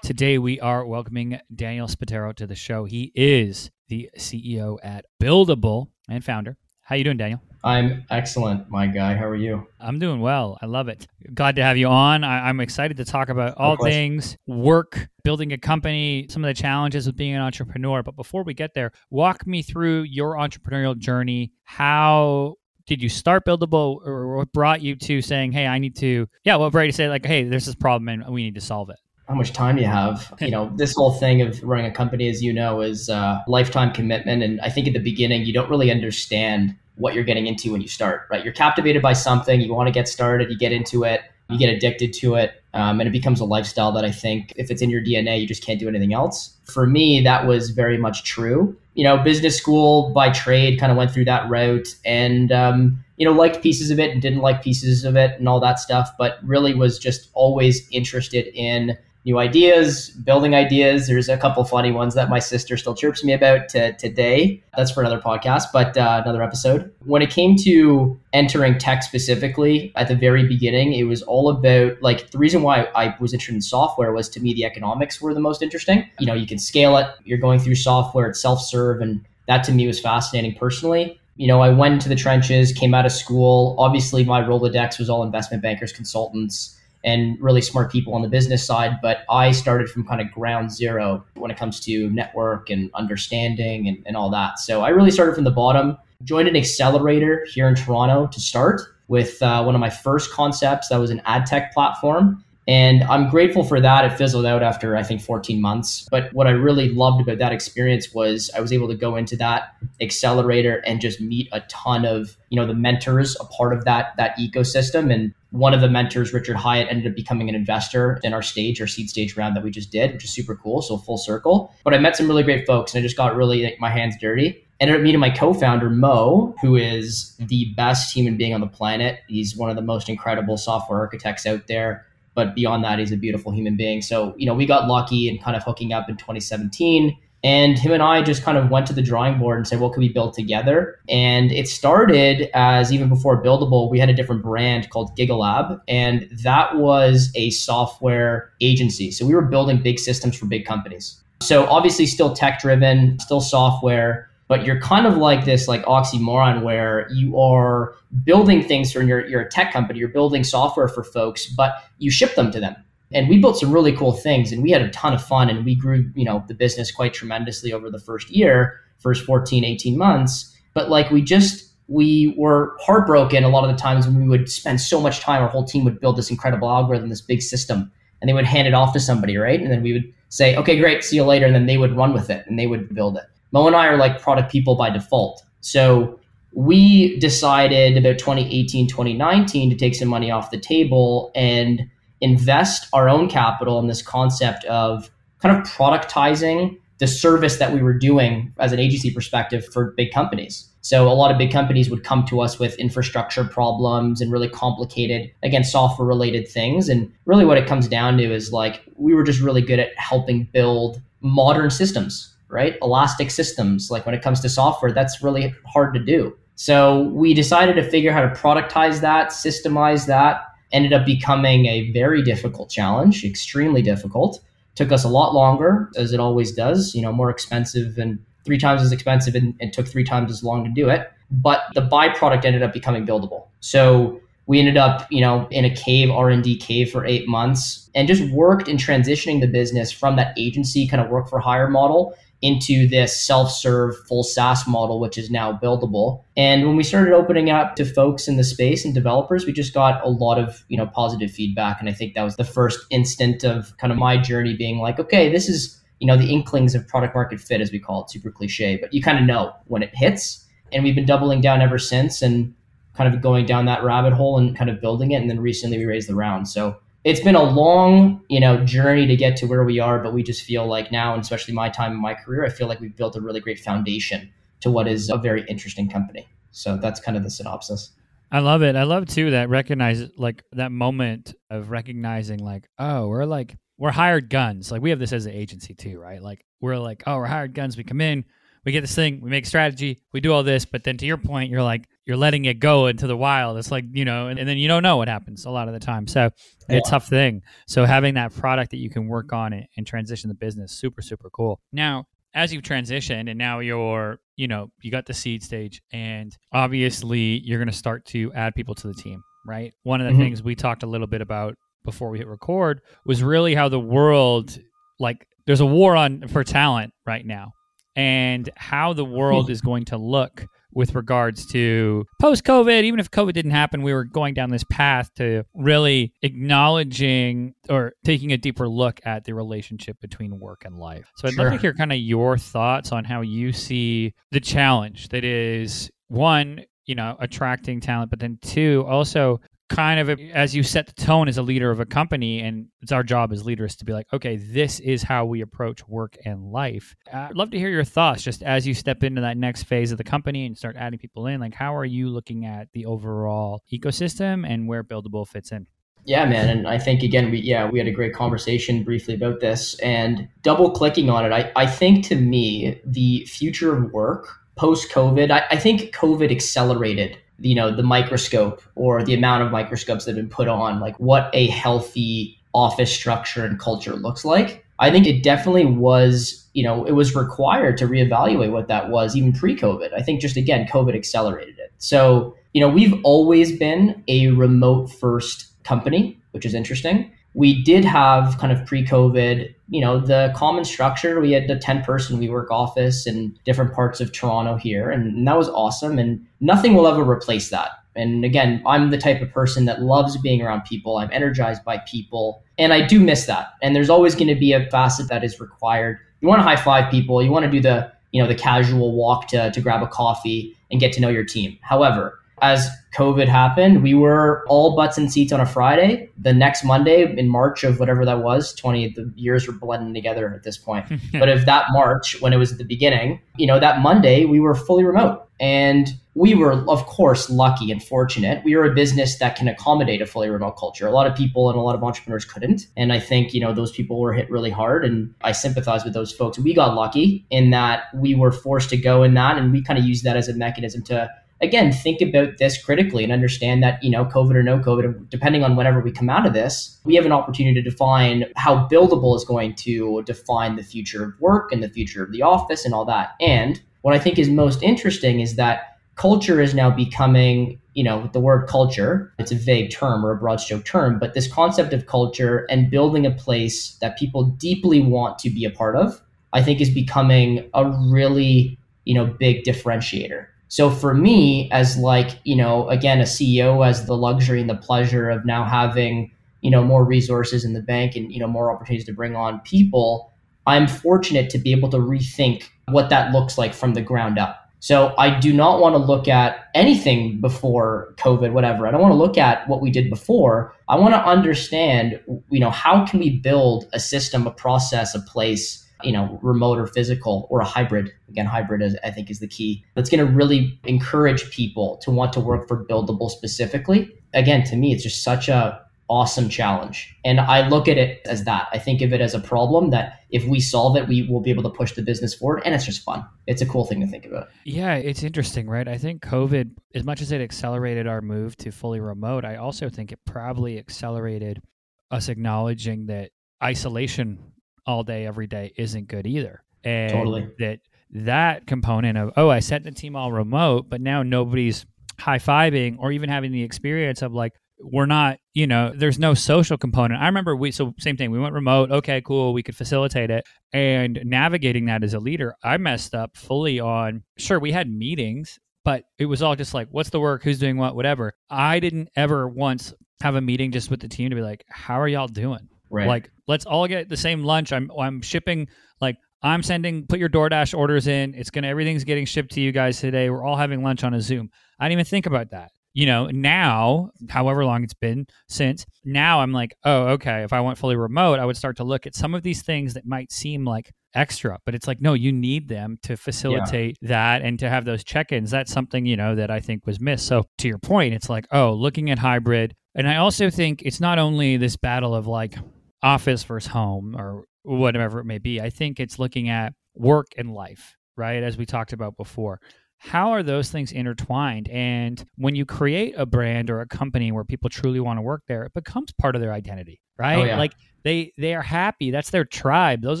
Today 0.02 0.36
we 0.36 0.58
are 0.58 0.84
welcoming 0.84 1.38
Daniel 1.54 1.86
Spatero 1.86 2.34
to 2.34 2.44
the 2.44 2.56
show. 2.56 2.86
He 2.86 3.12
is 3.14 3.70
the 3.86 4.10
CEO 4.18 4.78
at 4.82 5.04
Buildable 5.22 5.90
and 6.08 6.24
founder. 6.24 6.56
How 6.80 6.96
you 6.96 7.04
doing, 7.04 7.18
Daniel? 7.18 7.40
I'm 7.62 8.04
excellent, 8.10 8.68
my 8.68 8.88
guy. 8.88 9.14
How 9.14 9.26
are 9.26 9.36
you? 9.36 9.64
I'm 9.78 10.00
doing 10.00 10.20
well. 10.20 10.58
I 10.60 10.66
love 10.66 10.88
it. 10.88 11.06
Glad 11.32 11.54
to 11.54 11.62
have 11.62 11.76
you 11.76 11.86
on. 11.86 12.24
I, 12.24 12.50
am 12.50 12.58
excited 12.58 12.96
to 12.96 13.04
talk 13.04 13.28
about 13.28 13.56
all 13.56 13.76
things 13.76 14.36
work, 14.48 15.08
building 15.22 15.52
a 15.52 15.58
company, 15.58 16.26
some 16.28 16.42
of 16.42 16.48
the 16.48 16.60
challenges 16.60 17.06
of 17.06 17.14
being 17.14 17.36
an 17.36 17.40
entrepreneur. 17.40 18.02
But 18.02 18.16
before 18.16 18.42
we 18.42 18.54
get 18.54 18.74
there, 18.74 18.90
walk 19.10 19.46
me 19.46 19.62
through 19.62 20.02
your 20.02 20.34
entrepreneurial 20.34 20.98
journey. 20.98 21.52
How 21.62 22.56
did 22.88 23.00
you 23.00 23.08
start 23.08 23.46
Buildable, 23.46 24.04
or 24.04 24.36
what 24.38 24.52
brought 24.52 24.82
you 24.82 24.96
to 24.96 25.22
saying, 25.22 25.52
"Hey, 25.52 25.68
I 25.68 25.78
need 25.78 25.94
to"? 25.98 26.26
Yeah, 26.42 26.56
you 26.56 26.70
to 26.70 26.92
say 26.92 27.08
like, 27.08 27.24
"Hey, 27.24 27.44
there's 27.44 27.66
this 27.66 27.76
problem 27.76 28.08
and 28.08 28.28
we 28.34 28.42
need 28.42 28.56
to 28.56 28.60
solve 28.60 28.90
it." 28.90 28.96
How 29.28 29.34
much 29.34 29.52
time 29.52 29.78
you 29.78 29.86
have. 29.86 30.32
You 30.40 30.50
know, 30.50 30.72
this 30.76 30.94
whole 30.94 31.12
thing 31.12 31.42
of 31.42 31.62
running 31.62 31.86
a 31.86 31.90
company, 31.90 32.28
as 32.28 32.42
you 32.42 32.52
know, 32.52 32.80
is 32.80 33.08
a 33.08 33.42
lifetime 33.46 33.92
commitment. 33.92 34.42
And 34.42 34.60
I 34.60 34.68
think 34.68 34.86
at 34.86 34.92
the 34.92 34.98
beginning, 34.98 35.44
you 35.44 35.52
don't 35.52 35.70
really 35.70 35.90
understand 35.90 36.76
what 36.96 37.14
you're 37.14 37.24
getting 37.24 37.46
into 37.46 37.72
when 37.72 37.80
you 37.80 37.88
start, 37.88 38.26
right? 38.30 38.44
You're 38.44 38.52
captivated 38.52 39.02
by 39.02 39.14
something, 39.14 39.60
you 39.60 39.72
want 39.72 39.86
to 39.86 39.92
get 39.92 40.08
started, 40.08 40.50
you 40.50 40.58
get 40.58 40.72
into 40.72 41.04
it, 41.04 41.22
you 41.48 41.58
get 41.58 41.70
addicted 41.70 42.12
to 42.14 42.34
it, 42.34 42.62
um, 42.74 43.00
and 43.00 43.08
it 43.08 43.12
becomes 43.12 43.40
a 43.40 43.44
lifestyle 43.44 43.92
that 43.92 44.04
I 44.04 44.10
think 44.10 44.52
if 44.56 44.70
it's 44.70 44.82
in 44.82 44.90
your 44.90 45.02
DNA, 45.02 45.40
you 45.40 45.46
just 45.46 45.64
can't 45.64 45.80
do 45.80 45.88
anything 45.88 46.12
else. 46.12 46.56
For 46.64 46.86
me, 46.86 47.22
that 47.22 47.46
was 47.46 47.70
very 47.70 47.98
much 47.98 48.24
true. 48.24 48.76
You 48.94 49.04
know, 49.04 49.18
business 49.18 49.56
school 49.56 50.10
by 50.10 50.30
trade 50.30 50.78
kind 50.78 50.92
of 50.92 50.98
went 50.98 51.10
through 51.10 51.24
that 51.26 51.48
route 51.48 51.94
and, 52.04 52.52
um, 52.52 53.02
you 53.16 53.26
know, 53.26 53.32
liked 53.32 53.62
pieces 53.62 53.90
of 53.90 53.98
it 53.98 54.10
and 54.10 54.20
didn't 54.20 54.40
like 54.40 54.62
pieces 54.62 55.04
of 55.04 55.16
it 55.16 55.38
and 55.38 55.48
all 55.48 55.60
that 55.60 55.78
stuff, 55.78 56.10
but 56.18 56.38
really 56.42 56.74
was 56.74 56.98
just 56.98 57.30
always 57.34 57.88
interested 57.90 58.46
in 58.54 58.98
new 59.24 59.38
ideas, 59.38 60.10
building 60.10 60.54
ideas. 60.54 61.06
There's 61.06 61.28
a 61.28 61.36
couple 61.36 61.64
funny 61.64 61.92
ones 61.92 62.14
that 62.14 62.28
my 62.28 62.38
sister 62.38 62.76
still 62.76 62.94
chirps 62.94 63.22
me 63.22 63.32
about 63.32 63.68
to, 63.70 63.92
today. 63.94 64.62
That's 64.76 64.90
for 64.90 65.00
another 65.00 65.20
podcast, 65.20 65.66
but 65.72 65.96
uh, 65.96 66.22
another 66.24 66.42
episode. 66.42 66.92
When 67.04 67.22
it 67.22 67.30
came 67.30 67.56
to 67.58 68.18
entering 68.32 68.78
tech 68.78 69.02
specifically, 69.02 69.92
at 69.96 70.08
the 70.08 70.16
very 70.16 70.46
beginning, 70.46 70.94
it 70.94 71.04
was 71.04 71.22
all 71.22 71.48
about 71.48 72.00
like 72.02 72.30
the 72.30 72.38
reason 72.38 72.62
why 72.62 72.88
I 72.94 73.14
was 73.20 73.32
interested 73.32 73.54
in 73.54 73.62
software 73.62 74.12
was 74.12 74.28
to 74.30 74.40
me 74.40 74.54
the 74.54 74.64
economics 74.64 75.20
were 75.20 75.34
the 75.34 75.40
most 75.40 75.62
interesting. 75.62 76.08
You 76.18 76.26
know, 76.26 76.34
you 76.34 76.46
can 76.46 76.58
scale 76.58 76.96
it. 76.96 77.06
You're 77.24 77.38
going 77.38 77.60
through 77.60 77.76
software, 77.76 78.28
it's 78.28 78.40
self-serve, 78.40 79.00
and 79.00 79.24
that 79.46 79.64
to 79.64 79.72
me 79.72 79.86
was 79.86 80.00
fascinating 80.00 80.54
personally 80.54 81.18
you 81.36 81.46
know, 81.46 81.60
I 81.60 81.70
went 81.70 81.94
into 81.94 82.08
the 82.08 82.14
trenches, 82.14 82.72
came 82.72 82.92
out 82.92 83.06
of 83.06 83.12
school. 83.12 83.74
Obviously, 83.78 84.24
my 84.24 84.42
Rolodex 84.42 84.98
was 84.98 85.08
all 85.08 85.22
investment 85.22 85.62
bankers, 85.62 85.92
consultants, 85.92 86.78
and 87.04 87.40
really 87.40 87.60
smart 87.60 87.90
people 87.90 88.14
on 88.14 88.22
the 88.22 88.28
business 88.28 88.64
side. 88.64 88.98
But 89.02 89.24
I 89.28 89.52
started 89.52 89.88
from 89.88 90.06
kind 90.06 90.20
of 90.20 90.30
ground 90.30 90.72
zero 90.72 91.24
when 91.34 91.50
it 91.50 91.56
comes 91.56 91.80
to 91.80 92.10
network 92.10 92.70
and 92.70 92.90
understanding 92.94 93.88
and, 93.88 94.02
and 94.06 94.16
all 94.16 94.30
that. 94.30 94.58
So 94.58 94.82
I 94.82 94.90
really 94.90 95.10
started 95.10 95.34
from 95.34 95.44
the 95.44 95.50
bottom, 95.50 95.98
joined 96.24 96.48
an 96.48 96.56
accelerator 96.56 97.46
here 97.52 97.68
in 97.68 97.74
Toronto 97.74 98.26
to 98.28 98.40
start 98.40 98.80
with 99.08 99.42
uh, 99.42 99.62
one 99.62 99.74
of 99.74 99.80
my 99.80 99.90
first 99.90 100.32
concepts 100.32 100.88
that 100.88 100.98
was 100.98 101.10
an 101.10 101.20
ad 101.24 101.46
tech 101.46 101.72
platform. 101.74 102.42
And 102.68 103.02
I'm 103.04 103.28
grateful 103.28 103.64
for 103.64 103.80
that. 103.80 104.04
It 104.04 104.16
fizzled 104.16 104.46
out 104.46 104.62
after, 104.62 104.96
I 104.96 105.02
think, 105.02 105.20
14 105.20 105.60
months. 105.60 106.06
But 106.10 106.32
what 106.32 106.46
I 106.46 106.50
really 106.50 106.90
loved 106.90 107.20
about 107.20 107.38
that 107.38 107.52
experience 107.52 108.14
was 108.14 108.50
I 108.56 108.60
was 108.60 108.72
able 108.72 108.88
to 108.88 108.94
go 108.94 109.16
into 109.16 109.36
that 109.36 109.74
accelerator 110.00 110.76
and 110.86 111.00
just 111.00 111.20
meet 111.20 111.48
a 111.52 111.60
ton 111.62 112.04
of, 112.04 112.36
you 112.50 112.60
know, 112.60 112.66
the 112.66 112.74
mentors, 112.74 113.36
a 113.40 113.44
part 113.44 113.72
of 113.72 113.84
that, 113.84 114.14
that 114.16 114.36
ecosystem. 114.38 115.12
And 115.12 115.34
one 115.50 115.74
of 115.74 115.80
the 115.80 115.88
mentors, 115.88 116.32
Richard 116.32 116.56
Hyatt, 116.56 116.86
ended 116.88 117.10
up 117.10 117.16
becoming 117.16 117.48
an 117.48 117.54
investor 117.56 118.20
in 118.22 118.32
our 118.32 118.42
stage, 118.42 118.80
our 118.80 118.86
seed 118.86 119.10
stage 119.10 119.36
round 119.36 119.56
that 119.56 119.64
we 119.64 119.70
just 119.70 119.90
did, 119.90 120.12
which 120.12 120.24
is 120.24 120.30
super 120.30 120.54
cool. 120.54 120.82
So 120.82 120.98
full 120.98 121.18
circle. 121.18 121.74
But 121.82 121.94
I 121.94 121.98
met 121.98 122.16
some 122.16 122.28
really 122.28 122.44
great 122.44 122.64
folks 122.64 122.94
and 122.94 123.00
I 123.00 123.02
just 123.02 123.16
got 123.16 123.34
really 123.34 123.64
like, 123.64 123.80
my 123.80 123.90
hands 123.90 124.14
dirty 124.20 124.64
ended 124.80 124.96
up 124.96 125.02
meeting 125.02 125.20
my 125.20 125.30
co-founder 125.30 125.88
Mo, 125.88 126.56
who 126.60 126.74
is 126.74 127.36
the 127.38 127.72
best 127.76 128.12
human 128.12 128.36
being 128.36 128.52
on 128.52 128.60
the 128.60 128.66
planet. 128.66 129.20
He's 129.28 129.56
one 129.56 129.70
of 129.70 129.76
the 129.76 129.82
most 129.82 130.08
incredible 130.08 130.56
software 130.56 130.98
architects 130.98 131.46
out 131.46 131.68
there. 131.68 132.04
But 132.34 132.54
beyond 132.54 132.84
that, 132.84 132.98
he's 132.98 133.12
a 133.12 133.16
beautiful 133.16 133.52
human 133.52 133.76
being. 133.76 134.02
So, 134.02 134.34
you 134.36 134.46
know, 134.46 134.54
we 134.54 134.66
got 134.66 134.88
lucky 134.88 135.28
and 135.28 135.42
kind 135.42 135.56
of 135.56 135.62
hooking 135.62 135.92
up 135.92 136.08
in 136.08 136.16
2017. 136.16 137.16
And 137.44 137.76
him 137.76 137.92
and 137.92 138.02
I 138.02 138.22
just 138.22 138.44
kind 138.44 138.56
of 138.56 138.70
went 138.70 138.86
to 138.86 138.92
the 138.92 139.02
drawing 139.02 139.38
board 139.38 139.58
and 139.58 139.66
said, 139.66 139.80
what 139.80 139.92
could 139.92 140.00
we 140.00 140.08
build 140.08 140.32
together? 140.32 141.00
And 141.08 141.50
it 141.50 141.66
started 141.66 142.48
as 142.54 142.92
even 142.92 143.08
before 143.08 143.42
Buildable, 143.42 143.90
we 143.90 143.98
had 143.98 144.08
a 144.08 144.14
different 144.14 144.42
brand 144.42 144.90
called 144.90 145.16
GigaLab. 145.16 145.80
And 145.88 146.28
that 146.44 146.76
was 146.76 147.32
a 147.34 147.50
software 147.50 148.52
agency. 148.60 149.10
So 149.10 149.26
we 149.26 149.34
were 149.34 149.42
building 149.42 149.82
big 149.82 149.98
systems 149.98 150.36
for 150.36 150.46
big 150.46 150.64
companies. 150.64 151.20
So 151.42 151.66
obviously 151.66 152.06
still 152.06 152.32
tech 152.32 152.60
driven, 152.60 153.18
still 153.18 153.40
software, 153.40 154.30
but 154.52 154.66
you're 154.66 154.78
kind 154.78 155.06
of 155.06 155.16
like 155.16 155.46
this 155.46 155.66
like 155.66 155.82
oxymoron 155.86 156.62
where 156.62 157.08
you 157.10 157.40
are 157.40 157.94
building 158.22 158.62
things 158.62 158.92
for 158.92 159.02
your, 159.02 159.26
you're 159.26 159.40
a 159.40 159.48
tech 159.48 159.72
company, 159.72 159.98
you're 159.98 160.08
building 160.08 160.44
software 160.44 160.88
for 160.88 161.02
folks, 161.02 161.46
but 161.46 161.76
you 161.96 162.10
ship 162.10 162.34
them 162.34 162.50
to 162.50 162.60
them. 162.60 162.76
And 163.12 163.30
we 163.30 163.38
built 163.38 163.56
some 163.56 163.72
really 163.72 163.96
cool 163.96 164.12
things 164.12 164.52
and 164.52 164.62
we 164.62 164.70
had 164.70 164.82
a 164.82 164.90
ton 164.90 165.14
of 165.14 165.24
fun 165.24 165.48
and 165.48 165.64
we 165.64 165.74
grew, 165.74 166.12
you 166.14 166.26
know, 166.26 166.44
the 166.48 166.54
business 166.54 166.90
quite 166.90 167.14
tremendously 167.14 167.72
over 167.72 167.88
the 167.88 167.98
first 167.98 168.28
year, 168.28 168.78
first 168.98 169.24
14, 169.24 169.64
18 169.64 169.96
months. 169.96 170.54
But 170.74 170.90
like 170.90 171.10
we 171.10 171.22
just 171.22 171.72
we 171.88 172.34
were 172.36 172.76
heartbroken 172.78 173.44
a 173.44 173.48
lot 173.48 173.64
of 173.64 173.74
the 173.74 173.80
times 173.80 174.06
when 174.06 174.20
we 174.20 174.28
would 174.28 174.50
spend 174.50 174.82
so 174.82 175.00
much 175.00 175.20
time, 175.20 175.40
our 175.42 175.48
whole 175.48 175.64
team 175.64 175.82
would 175.86 175.98
build 175.98 176.18
this 176.18 176.30
incredible 176.30 176.68
algorithm, 176.68 177.08
this 177.08 177.22
big 177.22 177.40
system, 177.40 177.90
and 178.20 178.28
they 178.28 178.34
would 178.34 178.44
hand 178.44 178.68
it 178.68 178.74
off 178.74 178.92
to 178.92 179.00
somebody, 179.00 179.38
right? 179.38 179.62
And 179.62 179.72
then 179.72 179.82
we 179.82 179.94
would 179.94 180.12
say, 180.28 180.56
okay, 180.56 180.78
great, 180.78 181.04
see 181.04 181.16
you 181.16 181.24
later. 181.24 181.46
And 181.46 181.54
then 181.54 181.64
they 181.64 181.78
would 181.78 181.96
run 181.96 182.12
with 182.12 182.28
it 182.28 182.46
and 182.46 182.58
they 182.58 182.66
would 182.66 182.94
build 182.94 183.16
it. 183.16 183.24
Mo 183.52 183.66
and 183.66 183.76
I 183.76 183.86
are 183.86 183.98
like 183.98 184.20
product 184.20 184.50
people 184.50 184.74
by 184.74 184.90
default. 184.90 185.42
So 185.60 186.18
we 186.54 187.18
decided 187.18 187.96
about 187.96 188.18
2018, 188.18 188.88
2019 188.88 189.70
to 189.70 189.76
take 189.76 189.94
some 189.94 190.08
money 190.08 190.30
off 190.30 190.50
the 190.50 190.58
table 190.58 191.30
and 191.34 191.82
invest 192.20 192.88
our 192.92 193.08
own 193.08 193.28
capital 193.28 193.78
in 193.78 193.86
this 193.86 194.02
concept 194.02 194.64
of 194.64 195.10
kind 195.40 195.56
of 195.56 195.66
productizing 195.66 196.78
the 196.98 197.06
service 197.06 197.56
that 197.56 197.72
we 197.72 197.82
were 197.82 197.98
doing 197.98 198.52
as 198.58 198.72
an 198.72 198.78
agency 198.78 199.12
perspective 199.12 199.66
for 199.66 199.92
big 199.96 200.12
companies. 200.12 200.68
So 200.82 201.08
a 201.08 201.14
lot 201.14 201.30
of 201.30 201.38
big 201.38 201.50
companies 201.50 201.90
would 201.90 202.04
come 202.04 202.24
to 202.26 202.40
us 202.40 202.58
with 202.58 202.74
infrastructure 202.76 203.44
problems 203.44 204.20
and 204.20 204.32
really 204.32 204.48
complicated, 204.48 205.30
again, 205.42 205.64
software 205.64 206.06
related 206.06 206.48
things. 206.48 206.88
And 206.88 207.12
really 207.24 207.44
what 207.44 207.58
it 207.58 207.66
comes 207.66 207.88
down 207.88 208.18
to 208.18 208.32
is 208.32 208.52
like 208.52 208.82
we 208.96 209.14
were 209.14 209.24
just 209.24 209.40
really 209.40 209.62
good 209.62 209.78
at 209.78 209.96
helping 209.96 210.48
build 210.52 211.00
modern 211.20 211.70
systems 211.70 212.31
right? 212.52 212.76
Elastic 212.82 213.30
systems, 213.30 213.90
like 213.90 214.06
when 214.06 214.14
it 214.14 214.22
comes 214.22 214.40
to 214.40 214.48
software, 214.48 214.92
that's 214.92 215.22
really 215.22 215.54
hard 215.72 215.94
to 215.94 216.00
do. 216.00 216.36
So 216.54 217.04
we 217.08 217.34
decided 217.34 217.74
to 217.76 217.90
figure 217.90 218.12
how 218.12 218.20
to 218.20 218.28
productize 218.28 219.00
that, 219.00 219.30
systemize 219.30 220.06
that, 220.06 220.44
ended 220.70 220.92
up 220.92 221.04
becoming 221.04 221.66
a 221.66 221.90
very 221.92 222.22
difficult 222.22 222.70
challenge, 222.70 223.24
extremely 223.24 223.82
difficult. 223.82 224.40
Took 224.74 224.92
us 224.92 225.04
a 225.04 225.08
lot 225.08 225.34
longer, 225.34 225.90
as 225.96 226.12
it 226.12 226.20
always 226.20 226.52
does, 226.52 226.94
you 226.94 227.02
know, 227.02 227.12
more 227.12 227.30
expensive 227.30 227.98
and 227.98 228.18
three 228.44 228.58
times 228.58 228.82
as 228.82 228.92
expensive 228.92 229.34
and, 229.34 229.54
and 229.60 229.72
took 229.72 229.86
three 229.86 230.04
times 230.04 230.30
as 230.30 230.42
long 230.42 230.64
to 230.64 230.70
do 230.70 230.88
it. 230.88 231.10
But 231.30 231.62
the 231.74 231.82
byproduct 231.82 232.44
ended 232.44 232.62
up 232.62 232.72
becoming 232.72 233.06
buildable. 233.06 233.46
So 233.60 234.20
we 234.46 234.58
ended 234.58 234.76
up, 234.76 235.06
you 235.10 235.20
know, 235.20 235.46
in 235.50 235.64
a 235.64 235.74
cave, 235.74 236.10
R&D 236.10 236.56
cave 236.58 236.90
for 236.90 237.06
eight 237.06 237.28
months 237.28 237.90
and 237.94 238.08
just 238.08 238.22
worked 238.32 238.68
in 238.68 238.76
transitioning 238.76 239.40
the 239.40 239.46
business 239.46 239.92
from 239.92 240.16
that 240.16 240.34
agency 240.36 240.86
kind 240.86 241.02
of 241.02 241.10
work 241.10 241.28
for 241.28 241.38
hire 241.38 241.68
model 241.68 242.14
into 242.42 242.88
this 242.88 243.18
self-serve 243.18 243.96
full 244.06 244.24
SaaS 244.24 244.66
model, 244.66 245.00
which 245.00 245.16
is 245.16 245.30
now 245.30 245.52
buildable. 245.52 246.24
And 246.36 246.66
when 246.66 246.76
we 246.76 246.82
started 246.82 247.14
opening 247.14 247.50
up 247.50 247.76
to 247.76 247.84
folks 247.84 248.28
in 248.28 248.36
the 248.36 248.44
space 248.44 248.84
and 248.84 248.92
developers, 248.92 249.46
we 249.46 249.52
just 249.52 249.72
got 249.72 250.04
a 250.04 250.08
lot 250.08 250.38
of 250.38 250.64
you 250.68 250.76
know 250.76 250.86
positive 250.86 251.30
feedback. 251.30 251.78
And 251.80 251.88
I 251.88 251.92
think 251.92 252.14
that 252.14 252.24
was 252.24 252.36
the 252.36 252.44
first 252.44 252.80
instant 252.90 253.44
of 253.44 253.76
kind 253.78 253.92
of 253.92 253.98
my 253.98 254.16
journey 254.16 254.54
being 254.54 254.78
like, 254.78 254.98
okay, 254.98 255.30
this 255.30 255.48
is 255.48 255.80
you 256.00 256.06
know 256.06 256.16
the 256.16 256.30
inklings 256.30 256.74
of 256.74 256.86
product 256.86 257.14
market 257.14 257.40
fit, 257.40 257.60
as 257.60 257.70
we 257.70 257.78
call 257.78 258.02
it, 258.02 258.10
super 258.10 258.30
cliche, 258.30 258.76
but 258.76 258.92
you 258.92 259.00
kind 259.00 259.18
of 259.18 259.24
know 259.24 259.52
when 259.66 259.82
it 259.82 259.90
hits. 259.94 260.44
And 260.72 260.84
we've 260.84 260.94
been 260.94 261.06
doubling 261.06 261.40
down 261.40 261.60
ever 261.60 261.78
since, 261.78 262.22
and 262.22 262.54
kind 262.94 263.12
of 263.12 263.22
going 263.22 263.46
down 263.46 263.66
that 263.66 263.82
rabbit 263.82 264.12
hole 264.12 264.38
and 264.38 264.56
kind 264.56 264.68
of 264.68 264.80
building 264.80 265.12
it. 265.12 265.16
And 265.16 265.30
then 265.30 265.40
recently 265.40 265.78
we 265.78 265.84
raised 265.84 266.08
the 266.08 266.14
round. 266.14 266.48
So 266.48 266.76
it's 267.04 267.20
been 267.20 267.34
a 267.34 267.42
long, 267.42 268.24
you 268.28 268.38
know, 268.40 268.64
journey 268.64 269.06
to 269.06 269.16
get 269.16 269.36
to 269.38 269.46
where 269.46 269.64
we 269.64 269.80
are, 269.80 269.98
but 269.98 270.12
we 270.14 270.22
just 270.22 270.42
feel 270.42 270.66
like 270.66 270.92
now, 270.92 271.14
and 271.14 271.22
especially 271.22 271.52
my 271.54 271.68
time 271.68 271.92
in 271.92 272.00
my 272.00 272.14
career, 272.14 272.44
I 272.44 272.48
feel 272.48 272.68
like 272.68 272.80
we've 272.80 272.96
built 272.96 273.16
a 273.16 273.20
really 273.20 273.40
great 273.40 273.58
foundation 273.58 274.30
to 274.60 274.70
what 274.70 274.86
is 274.86 275.10
a 275.10 275.16
very 275.16 275.44
interesting 275.48 275.88
company. 275.88 276.28
So 276.52 276.76
that's 276.76 277.00
kind 277.00 277.16
of 277.16 277.24
the 277.24 277.30
synopsis. 277.30 277.92
I 278.30 278.38
love 278.38 278.62
it. 278.62 278.76
I 278.76 278.84
love 278.84 279.06
too 279.06 279.32
that 279.32 279.48
recognize 279.48 280.08
like 280.16 280.42
that 280.52 280.72
moment 280.72 281.34
of 281.50 281.70
recognizing 281.70 282.38
like, 282.38 282.68
oh, 282.78 283.08
we're 283.08 283.24
like 283.24 283.56
we're 283.78 283.90
hired 283.90 284.30
guns. 284.30 284.70
Like 284.70 284.80
we 284.80 284.90
have 284.90 284.98
this 284.98 285.12
as 285.12 285.26
an 285.26 285.32
agency 285.32 285.74
too, 285.74 285.98
right? 285.98 286.22
Like 286.22 286.44
we're 286.60 286.78
like, 286.78 287.02
oh, 287.06 287.16
we're 287.16 287.26
hired 287.26 287.52
guns. 287.52 287.76
We 287.76 287.84
come 287.84 288.00
in, 288.00 288.24
we 288.64 288.72
get 288.72 288.82
this 288.82 288.94
thing, 288.94 289.20
we 289.20 289.30
make 289.30 289.46
strategy, 289.46 290.00
we 290.12 290.20
do 290.20 290.32
all 290.32 290.42
this, 290.42 290.64
but 290.64 290.84
then 290.84 290.96
to 290.98 291.06
your 291.06 291.16
point, 291.16 291.50
you're 291.50 291.62
like, 291.62 291.88
you're 292.04 292.16
letting 292.16 292.44
it 292.44 292.60
go 292.60 292.86
into 292.86 293.06
the 293.06 293.16
wild. 293.16 293.58
It's 293.58 293.70
like, 293.70 293.84
you 293.92 294.04
know, 294.04 294.28
and, 294.28 294.38
and 294.38 294.48
then 294.48 294.58
you 294.58 294.68
don't 294.68 294.82
know 294.82 294.96
what 294.96 295.08
happens 295.08 295.44
a 295.44 295.50
lot 295.50 295.68
of 295.68 295.74
the 295.74 295.80
time. 295.80 296.06
So 296.06 296.30
yeah. 296.68 296.76
it's 296.76 296.88
a 296.88 296.90
tough 296.92 297.08
thing. 297.08 297.42
So 297.66 297.84
having 297.84 298.14
that 298.14 298.34
product 298.34 298.70
that 298.72 298.78
you 298.78 298.90
can 298.90 299.08
work 299.08 299.32
on 299.32 299.52
it 299.52 299.68
and 299.76 299.86
transition 299.86 300.28
the 300.28 300.34
business, 300.34 300.72
super, 300.72 301.02
super 301.02 301.30
cool. 301.30 301.60
Now, 301.72 302.06
as 302.34 302.52
you've 302.52 302.62
transitioned 302.62 303.28
and 303.28 303.38
now 303.38 303.60
you're, 303.60 304.18
you 304.36 304.48
know, 304.48 304.70
you 304.80 304.90
got 304.90 305.06
the 305.06 305.14
seed 305.14 305.42
stage 305.42 305.82
and 305.92 306.36
obviously 306.52 307.40
you're 307.44 307.58
going 307.58 307.68
to 307.68 307.74
start 307.74 308.04
to 308.06 308.32
add 308.32 308.54
people 308.54 308.74
to 308.76 308.88
the 308.88 308.94
team, 308.94 309.22
right? 309.46 309.72
One 309.82 310.00
of 310.00 310.06
the 310.06 310.12
mm-hmm. 310.12 310.22
things 310.22 310.42
we 310.42 310.54
talked 310.54 310.82
a 310.82 310.86
little 310.86 311.06
bit 311.06 311.20
about 311.20 311.56
before 311.84 312.10
we 312.10 312.18
hit 312.18 312.26
record 312.26 312.80
was 313.04 313.22
really 313.22 313.54
how 313.54 313.68
the 313.68 313.80
world, 313.80 314.58
like, 314.98 315.26
there's 315.46 315.60
a 315.60 315.66
war 315.66 315.96
on 315.96 316.28
for 316.28 316.44
talent 316.44 316.92
right 317.04 317.26
now 317.26 317.52
and 317.96 318.48
how 318.56 318.92
the 318.92 319.04
world 319.04 319.50
is 319.50 319.60
going 319.60 319.84
to 319.86 319.96
look 319.96 320.46
with 320.74 320.94
regards 320.94 321.46
to 321.46 322.04
post 322.20 322.44
COVID, 322.44 322.84
even 322.84 322.98
if 322.98 323.10
COVID 323.10 323.32
didn't 323.32 323.50
happen, 323.50 323.82
we 323.82 323.92
were 323.92 324.04
going 324.04 324.34
down 324.34 324.50
this 324.50 324.64
path 324.64 325.10
to 325.16 325.44
really 325.54 326.12
acknowledging 326.22 327.54
or 327.68 327.92
taking 328.04 328.32
a 328.32 328.36
deeper 328.36 328.68
look 328.68 329.00
at 329.04 329.24
the 329.24 329.34
relationship 329.34 330.00
between 330.00 330.38
work 330.38 330.64
and 330.64 330.78
life. 330.78 331.10
So 331.16 331.28
I'd 331.28 331.34
sure. 331.34 331.44
love 331.44 331.52
to 331.54 331.58
hear 331.58 331.74
kind 331.74 331.92
of 331.92 331.98
your 331.98 332.38
thoughts 332.38 332.92
on 332.92 333.04
how 333.04 333.20
you 333.20 333.52
see 333.52 334.14
the 334.30 334.40
challenge 334.40 335.08
that 335.10 335.24
is 335.24 335.90
one, 336.08 336.62
you 336.86 336.94
know, 336.94 337.16
attracting 337.20 337.80
talent, 337.80 338.10
but 338.10 338.20
then 338.20 338.38
two, 338.40 338.84
also 338.88 339.40
kind 339.72 340.00
of 340.00 340.20
as 340.32 340.54
you 340.54 340.62
set 340.62 340.86
the 340.86 340.92
tone 340.92 341.28
as 341.28 341.38
a 341.38 341.42
leader 341.42 341.70
of 341.70 341.80
a 341.80 341.86
company 341.86 342.40
and 342.40 342.66
it's 342.82 342.92
our 342.92 343.02
job 343.02 343.32
as 343.32 343.44
leaders 343.44 343.76
to 343.76 343.84
be 343.84 343.92
like 343.92 344.06
okay 344.12 344.36
this 344.36 344.80
is 344.80 345.02
how 345.02 345.24
we 345.24 345.40
approach 345.40 345.86
work 345.88 346.16
and 346.24 346.52
life 346.52 346.94
i'd 347.12 347.34
love 347.34 347.50
to 347.50 347.58
hear 347.58 347.70
your 347.70 347.84
thoughts 347.84 348.22
just 348.22 348.42
as 348.42 348.66
you 348.66 348.74
step 348.74 349.02
into 349.02 349.20
that 349.22 349.36
next 349.36 349.64
phase 349.64 349.90
of 349.90 349.98
the 349.98 350.04
company 350.04 350.44
and 350.44 350.56
start 350.56 350.76
adding 350.76 350.98
people 350.98 351.26
in 351.26 351.40
like 351.40 351.54
how 351.54 351.74
are 351.74 351.84
you 351.84 352.08
looking 352.08 352.44
at 352.44 352.68
the 352.72 352.84
overall 352.86 353.62
ecosystem 353.72 354.46
and 354.46 354.68
where 354.68 354.84
buildable 354.84 355.26
fits 355.26 355.52
in 355.52 355.66
yeah, 356.04 356.24
man. 356.24 356.48
And 356.48 356.66
I 356.66 356.78
think 356.78 357.04
again, 357.04 357.30
we 357.30 357.38
yeah, 357.38 357.70
we 357.70 357.78
had 357.78 357.86
a 357.86 357.92
great 357.92 358.12
conversation 358.12 358.82
briefly 358.82 359.14
about 359.14 359.38
this 359.38 359.78
and 359.78 360.28
double 360.42 360.72
clicking 360.72 361.08
on 361.08 361.24
it. 361.24 361.32
I, 361.32 361.52
I 361.54 361.64
think 361.66 362.04
to 362.06 362.16
me, 362.16 362.80
the 362.84 363.24
future 363.26 363.76
of 363.76 363.92
work 363.92 364.26
post 364.56 364.90
COVID, 364.90 365.30
I, 365.30 365.44
I 365.50 365.56
think 365.56 365.94
COVID 365.94 366.32
accelerated 366.32 367.18
you 367.42 367.54
know 367.54 367.74
the 367.74 367.82
microscope 367.82 368.62
or 368.74 369.02
the 369.02 369.14
amount 369.14 369.42
of 369.42 369.50
microscopes 369.50 370.04
that 370.04 370.16
have 370.16 370.24
been 370.24 370.30
put 370.30 370.48
on 370.48 370.80
like 370.80 370.98
what 370.98 371.30
a 371.32 371.48
healthy 371.48 372.38
office 372.54 372.92
structure 372.92 373.44
and 373.44 373.58
culture 373.58 373.94
looks 373.94 374.24
like. 374.24 374.64
I 374.78 374.90
think 374.90 375.06
it 375.06 375.22
definitely 375.22 375.66
was 375.66 376.46
you 376.52 376.62
know 376.62 376.84
it 376.84 376.92
was 376.92 377.14
required 377.14 377.76
to 377.78 377.86
reevaluate 377.86 378.52
what 378.52 378.68
that 378.68 378.90
was 378.90 379.16
even 379.16 379.32
pre-covid. 379.32 379.92
I 379.94 380.02
think 380.02 380.20
just 380.20 380.36
again 380.36 380.66
covid 380.66 380.94
accelerated 380.94 381.58
it. 381.58 381.72
So 381.78 382.36
you 382.52 382.60
know 382.60 382.68
we've 382.68 382.94
always 383.04 383.56
been 383.58 384.02
a 384.08 384.28
remote 384.28 384.86
first 384.86 385.46
company 385.64 386.18
which 386.32 386.44
is 386.44 386.54
interesting 386.54 387.10
we 387.34 387.62
did 387.62 387.84
have 387.84 388.36
kind 388.38 388.52
of 388.52 388.66
pre-COVID, 388.66 389.54
you 389.70 389.80
know, 389.80 389.98
the 389.98 390.32
common 390.36 390.64
structure. 390.64 391.20
We 391.20 391.32
had 391.32 391.48
the 391.48 391.56
10 391.56 391.82
person 391.82 392.20
WeWork 392.20 392.50
office 392.50 393.06
in 393.06 393.38
different 393.44 393.72
parts 393.72 394.00
of 394.00 394.12
Toronto 394.12 394.56
here, 394.56 394.90
and 394.90 395.26
that 395.26 395.36
was 395.36 395.48
awesome. 395.48 395.98
And 395.98 396.26
nothing 396.40 396.74
will 396.74 396.86
ever 396.86 397.08
replace 397.08 397.50
that. 397.50 397.70
And 397.94 398.24
again, 398.24 398.62
I'm 398.66 398.90
the 398.90 398.98
type 398.98 399.20
of 399.20 399.30
person 399.30 399.66
that 399.66 399.82
loves 399.82 400.16
being 400.16 400.42
around 400.42 400.62
people. 400.62 400.98
I'm 400.98 401.10
energized 401.12 401.64
by 401.64 401.78
people, 401.78 402.42
and 402.58 402.72
I 402.72 402.86
do 402.86 403.00
miss 403.00 403.26
that. 403.26 403.52
And 403.62 403.74
there's 403.74 403.90
always 403.90 404.14
going 404.14 404.28
to 404.28 404.34
be 404.34 404.52
a 404.52 404.68
facet 404.70 405.08
that 405.08 405.24
is 405.24 405.40
required. 405.40 405.98
You 406.20 406.28
want 406.28 406.38
to 406.38 406.44
high 406.44 406.56
five 406.56 406.90
people. 406.90 407.22
You 407.22 407.30
want 407.30 407.44
to 407.44 407.50
do 407.50 407.60
the, 407.60 407.92
you 408.12 408.22
know, 408.22 408.28
the 408.28 408.34
casual 408.34 408.92
walk 408.92 409.28
to 409.28 409.50
to 409.50 409.60
grab 409.60 409.82
a 409.82 409.86
coffee 409.86 410.56
and 410.70 410.80
get 410.80 410.92
to 410.94 411.00
know 411.00 411.08
your 411.08 411.24
team. 411.24 411.58
However, 411.62 412.18
as 412.42 412.68
COVID 412.94 413.28
happened, 413.28 413.82
we 413.82 413.94
were 413.94 414.44
all 414.48 414.76
butts 414.76 414.98
and 414.98 415.10
seats 415.10 415.32
on 415.32 415.40
a 415.40 415.46
Friday. 415.46 416.10
The 416.18 416.34
next 416.34 416.64
Monday 416.64 417.16
in 417.16 417.28
March 417.28 417.64
of 417.64 417.78
whatever 417.78 418.04
that 418.04 418.22
was, 418.22 418.52
20, 418.54 418.88
the 418.88 419.12
years 419.16 419.46
were 419.46 419.54
blending 419.54 419.94
together 419.94 420.34
at 420.34 420.42
this 420.42 420.58
point. 420.58 420.86
but 421.12 421.28
if 421.28 421.46
that 421.46 421.66
March, 421.70 422.20
when 422.20 422.32
it 422.32 422.36
was 422.36 422.52
at 422.52 422.58
the 422.58 422.64
beginning, 422.64 423.20
you 423.36 423.46
know, 423.46 423.60
that 423.60 423.80
Monday, 423.80 424.24
we 424.24 424.40
were 424.40 424.54
fully 424.54 424.84
remote. 424.84 425.26
And 425.40 425.88
we 426.14 426.34
were, 426.34 426.52
of 426.68 426.86
course, 426.86 427.30
lucky 427.30 427.72
and 427.72 427.82
fortunate. 427.82 428.44
We 428.44 428.54
are 428.54 428.64
a 428.64 428.74
business 428.74 429.18
that 429.18 429.34
can 429.34 429.48
accommodate 429.48 430.02
a 430.02 430.06
fully 430.06 430.28
remote 430.28 430.52
culture. 430.52 430.86
A 430.86 430.90
lot 430.92 431.06
of 431.06 431.16
people 431.16 431.48
and 431.48 431.58
a 431.58 431.62
lot 431.62 431.74
of 431.74 431.82
entrepreneurs 431.82 432.24
couldn't. 432.24 432.66
And 432.76 432.92
I 432.92 433.00
think, 433.00 433.32
you 433.32 433.40
know, 433.40 433.54
those 433.54 433.72
people 433.72 433.98
were 433.98 434.12
hit 434.12 434.30
really 434.30 434.50
hard. 434.50 434.84
And 434.84 435.14
I 435.22 435.32
sympathize 435.32 435.84
with 435.84 435.94
those 435.94 436.12
folks. 436.12 436.38
We 436.38 436.54
got 436.54 436.74
lucky 436.74 437.24
in 437.30 437.50
that 437.50 437.84
we 437.94 438.14
were 438.14 438.30
forced 438.30 438.68
to 438.70 438.76
go 438.76 439.02
in 439.02 439.14
that. 439.14 439.38
And 439.38 439.52
we 439.52 439.62
kind 439.62 439.78
of 439.78 439.86
used 439.86 440.04
that 440.04 440.16
as 440.16 440.28
a 440.28 440.34
mechanism 440.34 440.82
to 440.84 441.10
again, 441.42 441.72
think 441.72 442.00
about 442.00 442.38
this 442.38 442.62
critically 442.62 443.02
and 443.04 443.12
understand 443.12 443.62
that, 443.62 443.82
you 443.82 443.90
know, 443.90 444.04
COVID 444.04 444.34
or 444.34 444.42
no 444.42 444.58
COVID, 444.58 445.10
depending 445.10 445.42
on 445.42 445.56
whenever 445.56 445.80
we 445.80 445.90
come 445.90 446.08
out 446.08 446.26
of 446.26 446.32
this, 446.32 446.78
we 446.84 446.94
have 446.94 447.04
an 447.04 447.12
opportunity 447.12 447.60
to 447.60 447.68
define 447.68 448.24
how 448.36 448.68
buildable 448.68 449.16
is 449.16 449.24
going 449.24 449.54
to 449.56 450.02
define 450.02 450.56
the 450.56 450.62
future 450.62 451.04
of 451.04 451.20
work 451.20 451.52
and 451.52 451.62
the 451.62 451.68
future 451.68 452.02
of 452.02 452.12
the 452.12 452.22
office 452.22 452.64
and 452.64 452.72
all 452.72 452.84
that. 452.84 453.10
And 453.20 453.60
what 453.82 453.94
I 453.94 453.98
think 453.98 454.18
is 454.18 454.30
most 454.30 454.62
interesting 454.62 455.20
is 455.20 455.36
that 455.36 455.76
culture 455.96 456.40
is 456.40 456.54
now 456.54 456.70
becoming 456.70 457.58
you 457.74 457.84
know 457.84 458.08
the 458.12 458.20
word 458.20 458.46
culture 458.48 459.12
it's 459.18 459.32
a 459.32 459.34
vague 459.34 459.70
term 459.70 460.04
or 460.04 460.12
a 460.12 460.16
broad 460.16 460.40
stroke 460.40 460.64
term 460.64 460.98
but 460.98 461.14
this 461.14 461.30
concept 461.30 461.72
of 461.72 461.86
culture 461.86 462.46
and 462.50 462.70
building 462.70 463.06
a 463.06 463.10
place 463.10 463.76
that 463.76 463.98
people 463.98 464.24
deeply 464.24 464.80
want 464.80 465.18
to 465.18 465.30
be 465.30 465.44
a 465.44 465.50
part 465.50 465.76
of 465.76 466.00
i 466.32 466.42
think 466.42 466.60
is 466.60 466.70
becoming 466.70 467.48
a 467.54 467.68
really 467.90 468.58
you 468.84 468.94
know 468.94 469.06
big 469.06 469.44
differentiator 469.44 470.26
so 470.52 470.68
for 470.68 470.92
me, 470.92 471.48
as 471.50 471.78
like, 471.78 472.18
you 472.24 472.36
know, 472.36 472.68
again, 472.68 473.00
a 473.00 473.04
CEO 473.04 473.64
has 473.64 473.86
the 473.86 473.96
luxury 473.96 474.38
and 474.38 474.50
the 474.50 474.54
pleasure 474.54 475.08
of 475.08 475.24
now 475.24 475.44
having, 475.44 476.10
you 476.42 476.50
know, 476.50 476.62
more 476.62 476.84
resources 476.84 477.42
in 477.42 477.54
the 477.54 477.62
bank 477.62 477.96
and, 477.96 478.12
you 478.12 478.20
know, 478.20 478.26
more 478.26 478.52
opportunities 478.52 478.84
to 478.84 478.92
bring 478.92 479.16
on 479.16 479.40
people, 479.40 480.12
I'm 480.46 480.68
fortunate 480.68 481.30
to 481.30 481.38
be 481.38 481.52
able 481.52 481.70
to 481.70 481.78
rethink 481.78 482.50
what 482.68 482.90
that 482.90 483.12
looks 483.12 483.38
like 483.38 483.54
from 483.54 483.72
the 483.72 483.80
ground 483.80 484.18
up. 484.18 484.46
So 484.60 484.94
I 484.98 485.18
do 485.18 485.32
not 485.32 485.58
want 485.58 485.74
to 485.74 485.78
look 485.78 486.06
at 486.06 486.50
anything 486.54 487.18
before 487.22 487.94
COVID, 487.96 488.34
whatever. 488.34 488.66
I 488.66 488.72
don't 488.72 488.82
want 488.82 488.92
to 488.92 488.98
look 488.98 489.16
at 489.16 489.48
what 489.48 489.62
we 489.62 489.70
did 489.70 489.88
before. 489.88 490.54
I 490.68 490.76
want 490.76 490.92
to 490.92 491.02
understand, 491.02 491.98
you 492.28 492.40
know, 492.40 492.50
how 492.50 492.84
can 492.84 493.00
we 493.00 493.20
build 493.20 493.70
a 493.72 493.80
system, 493.80 494.26
a 494.26 494.30
process, 494.30 494.94
a 494.94 495.00
place 495.00 495.61
you 495.84 495.92
know, 495.92 496.18
remote 496.22 496.58
or 496.58 496.66
physical 496.66 497.26
or 497.30 497.40
a 497.40 497.44
hybrid. 497.44 497.90
Again, 498.08 498.26
hybrid 498.26 498.62
is, 498.62 498.76
I 498.84 498.90
think 498.90 499.10
is 499.10 499.20
the 499.20 499.28
key. 499.28 499.64
That's 499.74 499.90
going 499.90 500.06
to 500.06 500.12
really 500.12 500.60
encourage 500.64 501.30
people 501.30 501.78
to 501.78 501.90
want 501.90 502.12
to 502.14 502.20
work 502.20 502.48
for 502.48 502.64
Buildable 502.64 503.10
specifically. 503.10 503.92
Again, 504.14 504.44
to 504.44 504.56
me, 504.56 504.72
it's 504.72 504.82
just 504.82 505.02
such 505.02 505.28
a 505.28 505.60
awesome 505.92 506.30
challenge. 506.30 506.96
And 507.04 507.20
I 507.20 507.46
look 507.48 507.68
at 507.68 507.76
it 507.76 508.00
as 508.06 508.24
that. 508.24 508.48
I 508.50 508.58
think 508.58 508.80
of 508.80 508.94
it 508.94 509.02
as 509.02 509.14
a 509.14 509.20
problem 509.20 509.70
that 509.70 510.00
if 510.08 510.24
we 510.24 510.40
solve 510.40 510.74
it, 510.76 510.88
we 510.88 511.06
will 511.06 511.20
be 511.20 511.30
able 511.30 511.42
to 511.42 511.50
push 511.50 511.72
the 511.72 511.82
business 511.82 512.14
forward. 512.14 512.42
And 512.46 512.54
it's 512.54 512.64
just 512.64 512.82
fun. 512.82 513.04
It's 513.26 513.42
a 513.42 513.46
cool 513.46 513.66
thing 513.66 513.80
to 513.80 513.86
think 513.86 514.06
about. 514.06 514.28
Yeah, 514.44 514.74
it's 514.76 515.02
interesting, 515.02 515.50
right? 515.50 515.68
I 515.68 515.76
think 515.76 516.02
COVID, 516.02 516.52
as 516.74 516.84
much 516.84 517.02
as 517.02 517.12
it 517.12 517.20
accelerated 517.20 517.86
our 517.86 518.00
move 518.00 518.36
to 518.38 518.50
fully 518.50 518.80
remote, 518.80 519.26
I 519.26 519.36
also 519.36 519.68
think 519.68 519.92
it 519.92 519.98
probably 520.06 520.58
accelerated 520.58 521.42
us 521.90 522.08
acknowledging 522.08 522.86
that 522.86 523.10
isolation 523.44 524.32
all 524.66 524.84
day 524.84 525.06
every 525.06 525.26
day 525.26 525.52
isn't 525.56 525.88
good 525.88 526.06
either. 526.06 526.42
And 526.64 526.92
Totally. 526.92 527.28
that 527.38 527.60
that 527.90 528.46
component 528.46 528.96
of 528.96 529.12
oh, 529.16 529.28
I 529.28 529.40
set 529.40 529.64
the 529.64 529.70
team 529.70 529.96
all 529.96 530.12
remote, 530.12 530.68
but 530.68 530.80
now 530.80 531.02
nobody's 531.02 531.66
high 531.98 532.18
fiving 532.18 532.76
or 532.78 532.92
even 532.92 533.08
having 533.08 533.32
the 533.32 533.42
experience 533.42 534.02
of 534.02 534.12
like 534.12 534.32
we're 534.64 534.86
not, 534.86 535.18
you 535.34 535.46
know, 535.46 535.72
there's 535.74 535.98
no 535.98 536.14
social 536.14 536.56
component. 536.56 537.02
I 537.02 537.06
remember 537.06 537.34
we 537.34 537.50
so 537.50 537.74
same 537.78 537.96
thing. 537.96 538.10
We 538.10 538.20
went 538.20 538.34
remote. 538.34 538.70
Okay, 538.70 539.02
cool. 539.02 539.32
We 539.32 539.42
could 539.42 539.56
facilitate 539.56 540.10
it. 540.10 540.24
And 540.52 541.00
navigating 541.04 541.66
that 541.66 541.82
as 541.82 541.94
a 541.94 541.98
leader, 541.98 542.34
I 542.42 542.56
messed 542.58 542.94
up 542.94 543.16
fully 543.16 543.58
on 543.60 544.04
sure 544.18 544.38
we 544.38 544.52
had 544.52 544.70
meetings, 544.70 545.38
but 545.64 545.84
it 545.98 546.06
was 546.06 546.22
all 546.22 546.36
just 546.36 546.54
like 546.54 546.68
what's 546.70 546.90
the 546.90 547.00
work, 547.00 547.24
who's 547.24 547.38
doing 547.38 547.56
what, 547.56 547.74
whatever. 547.74 548.14
I 548.30 548.60
didn't 548.60 548.88
ever 548.94 549.28
once 549.28 549.74
have 550.00 550.14
a 550.14 550.20
meeting 550.20 550.52
just 550.52 550.70
with 550.70 550.80
the 550.80 550.88
team 550.88 551.10
to 551.10 551.16
be 551.16 551.22
like, 551.22 551.44
how 551.48 551.80
are 551.80 551.88
y'all 551.88 552.08
doing? 552.08 552.48
Right. 552.72 552.88
Like, 552.88 553.10
let's 553.28 553.46
all 553.46 553.68
get 553.68 553.88
the 553.88 553.96
same 553.96 554.24
lunch. 554.24 554.52
I'm 554.52 554.70
I'm 554.78 555.02
shipping 555.02 555.48
like 555.80 555.96
I'm 556.22 556.42
sending 556.42 556.86
put 556.86 556.98
your 556.98 557.08
DoorDash 557.08 557.56
orders 557.56 557.86
in. 557.86 558.14
It's 558.14 558.30
gonna 558.30 558.48
everything's 558.48 558.84
getting 558.84 559.04
shipped 559.04 559.32
to 559.32 559.40
you 559.40 559.52
guys 559.52 559.78
today. 559.78 560.10
We're 560.10 560.24
all 560.24 560.36
having 560.36 560.62
lunch 560.62 560.82
on 560.82 560.94
a 560.94 561.00
Zoom. 561.00 561.30
I 561.58 561.66
didn't 561.66 561.72
even 561.72 561.84
think 561.84 562.06
about 562.06 562.30
that. 562.30 562.50
You 562.74 562.86
know, 562.86 563.08
now, 563.08 563.90
however 564.08 564.46
long 564.46 564.64
it's 564.64 564.72
been 564.72 565.06
since, 565.28 565.66
now 565.84 566.20
I'm 566.20 566.32
like, 566.32 566.54
oh, 566.64 566.84
okay. 566.92 567.22
If 567.22 567.34
I 567.34 567.40
went 567.42 567.58
fully 567.58 567.76
remote, 567.76 568.18
I 568.18 568.24
would 568.24 568.36
start 568.36 568.56
to 568.56 568.64
look 568.64 568.86
at 568.86 568.94
some 568.94 569.14
of 569.14 569.22
these 569.22 569.42
things 569.42 569.74
that 569.74 569.84
might 569.84 570.10
seem 570.10 570.46
like 570.46 570.72
extra, 570.94 571.38
but 571.44 571.54
it's 571.54 571.66
like, 571.66 571.82
no, 571.82 571.92
you 571.92 572.12
need 572.12 572.48
them 572.48 572.78
to 572.84 572.96
facilitate 572.96 573.76
that 573.82 574.22
and 574.22 574.38
to 574.38 574.48
have 574.48 574.64
those 574.64 574.84
check 574.84 575.12
ins. 575.12 575.30
That's 575.30 575.52
something, 575.52 575.84
you 575.84 575.96
know, 575.96 576.14
that 576.14 576.30
I 576.30 576.40
think 576.40 576.66
was 576.66 576.80
missed. 576.80 577.06
So 577.06 577.24
to 577.38 577.48
your 577.48 577.58
point, 577.58 577.92
it's 577.92 578.08
like, 578.08 578.26
oh, 578.32 578.54
looking 578.54 578.90
at 578.90 578.98
hybrid. 578.98 579.54
And 579.74 579.88
I 579.88 579.96
also 579.96 580.30
think 580.30 580.62
it's 580.62 580.80
not 580.80 580.98
only 580.98 581.36
this 581.36 581.56
battle 581.56 581.94
of 581.94 582.06
like 582.06 582.36
office 582.82 583.22
versus 583.24 583.50
home 583.52 583.94
or 583.96 584.24
whatever 584.42 585.00
it 585.00 585.04
may 585.04 585.18
be. 585.18 585.40
I 585.40 585.50
think 585.50 585.78
it's 585.78 585.98
looking 585.98 586.28
at 586.28 586.54
work 586.74 587.06
and 587.16 587.32
life, 587.32 587.76
right? 587.96 588.22
As 588.22 588.36
we 588.36 588.46
talked 588.46 588.72
about 588.72 588.96
before. 588.96 589.40
How 589.84 590.12
are 590.12 590.22
those 590.22 590.48
things 590.50 590.70
intertwined? 590.70 591.48
And 591.48 592.04
when 592.16 592.36
you 592.36 592.46
create 592.46 592.94
a 592.96 593.04
brand 593.04 593.50
or 593.50 593.60
a 593.60 593.66
company 593.66 594.12
where 594.12 594.22
people 594.22 594.48
truly 594.48 594.78
want 594.78 594.98
to 594.98 595.02
work 595.02 595.22
there, 595.26 595.42
it 595.42 595.54
becomes 595.54 595.90
part 595.92 596.14
of 596.14 596.22
their 596.22 596.32
identity, 596.32 596.80
right? 596.96 597.18
Oh, 597.18 597.24
yeah. 597.24 597.36
Like 597.36 597.52
they 597.82 598.12
they 598.16 598.32
are 598.34 598.42
happy. 598.42 598.92
That's 598.92 599.10
their 599.10 599.24
tribe. 599.24 599.82
Those 599.82 600.00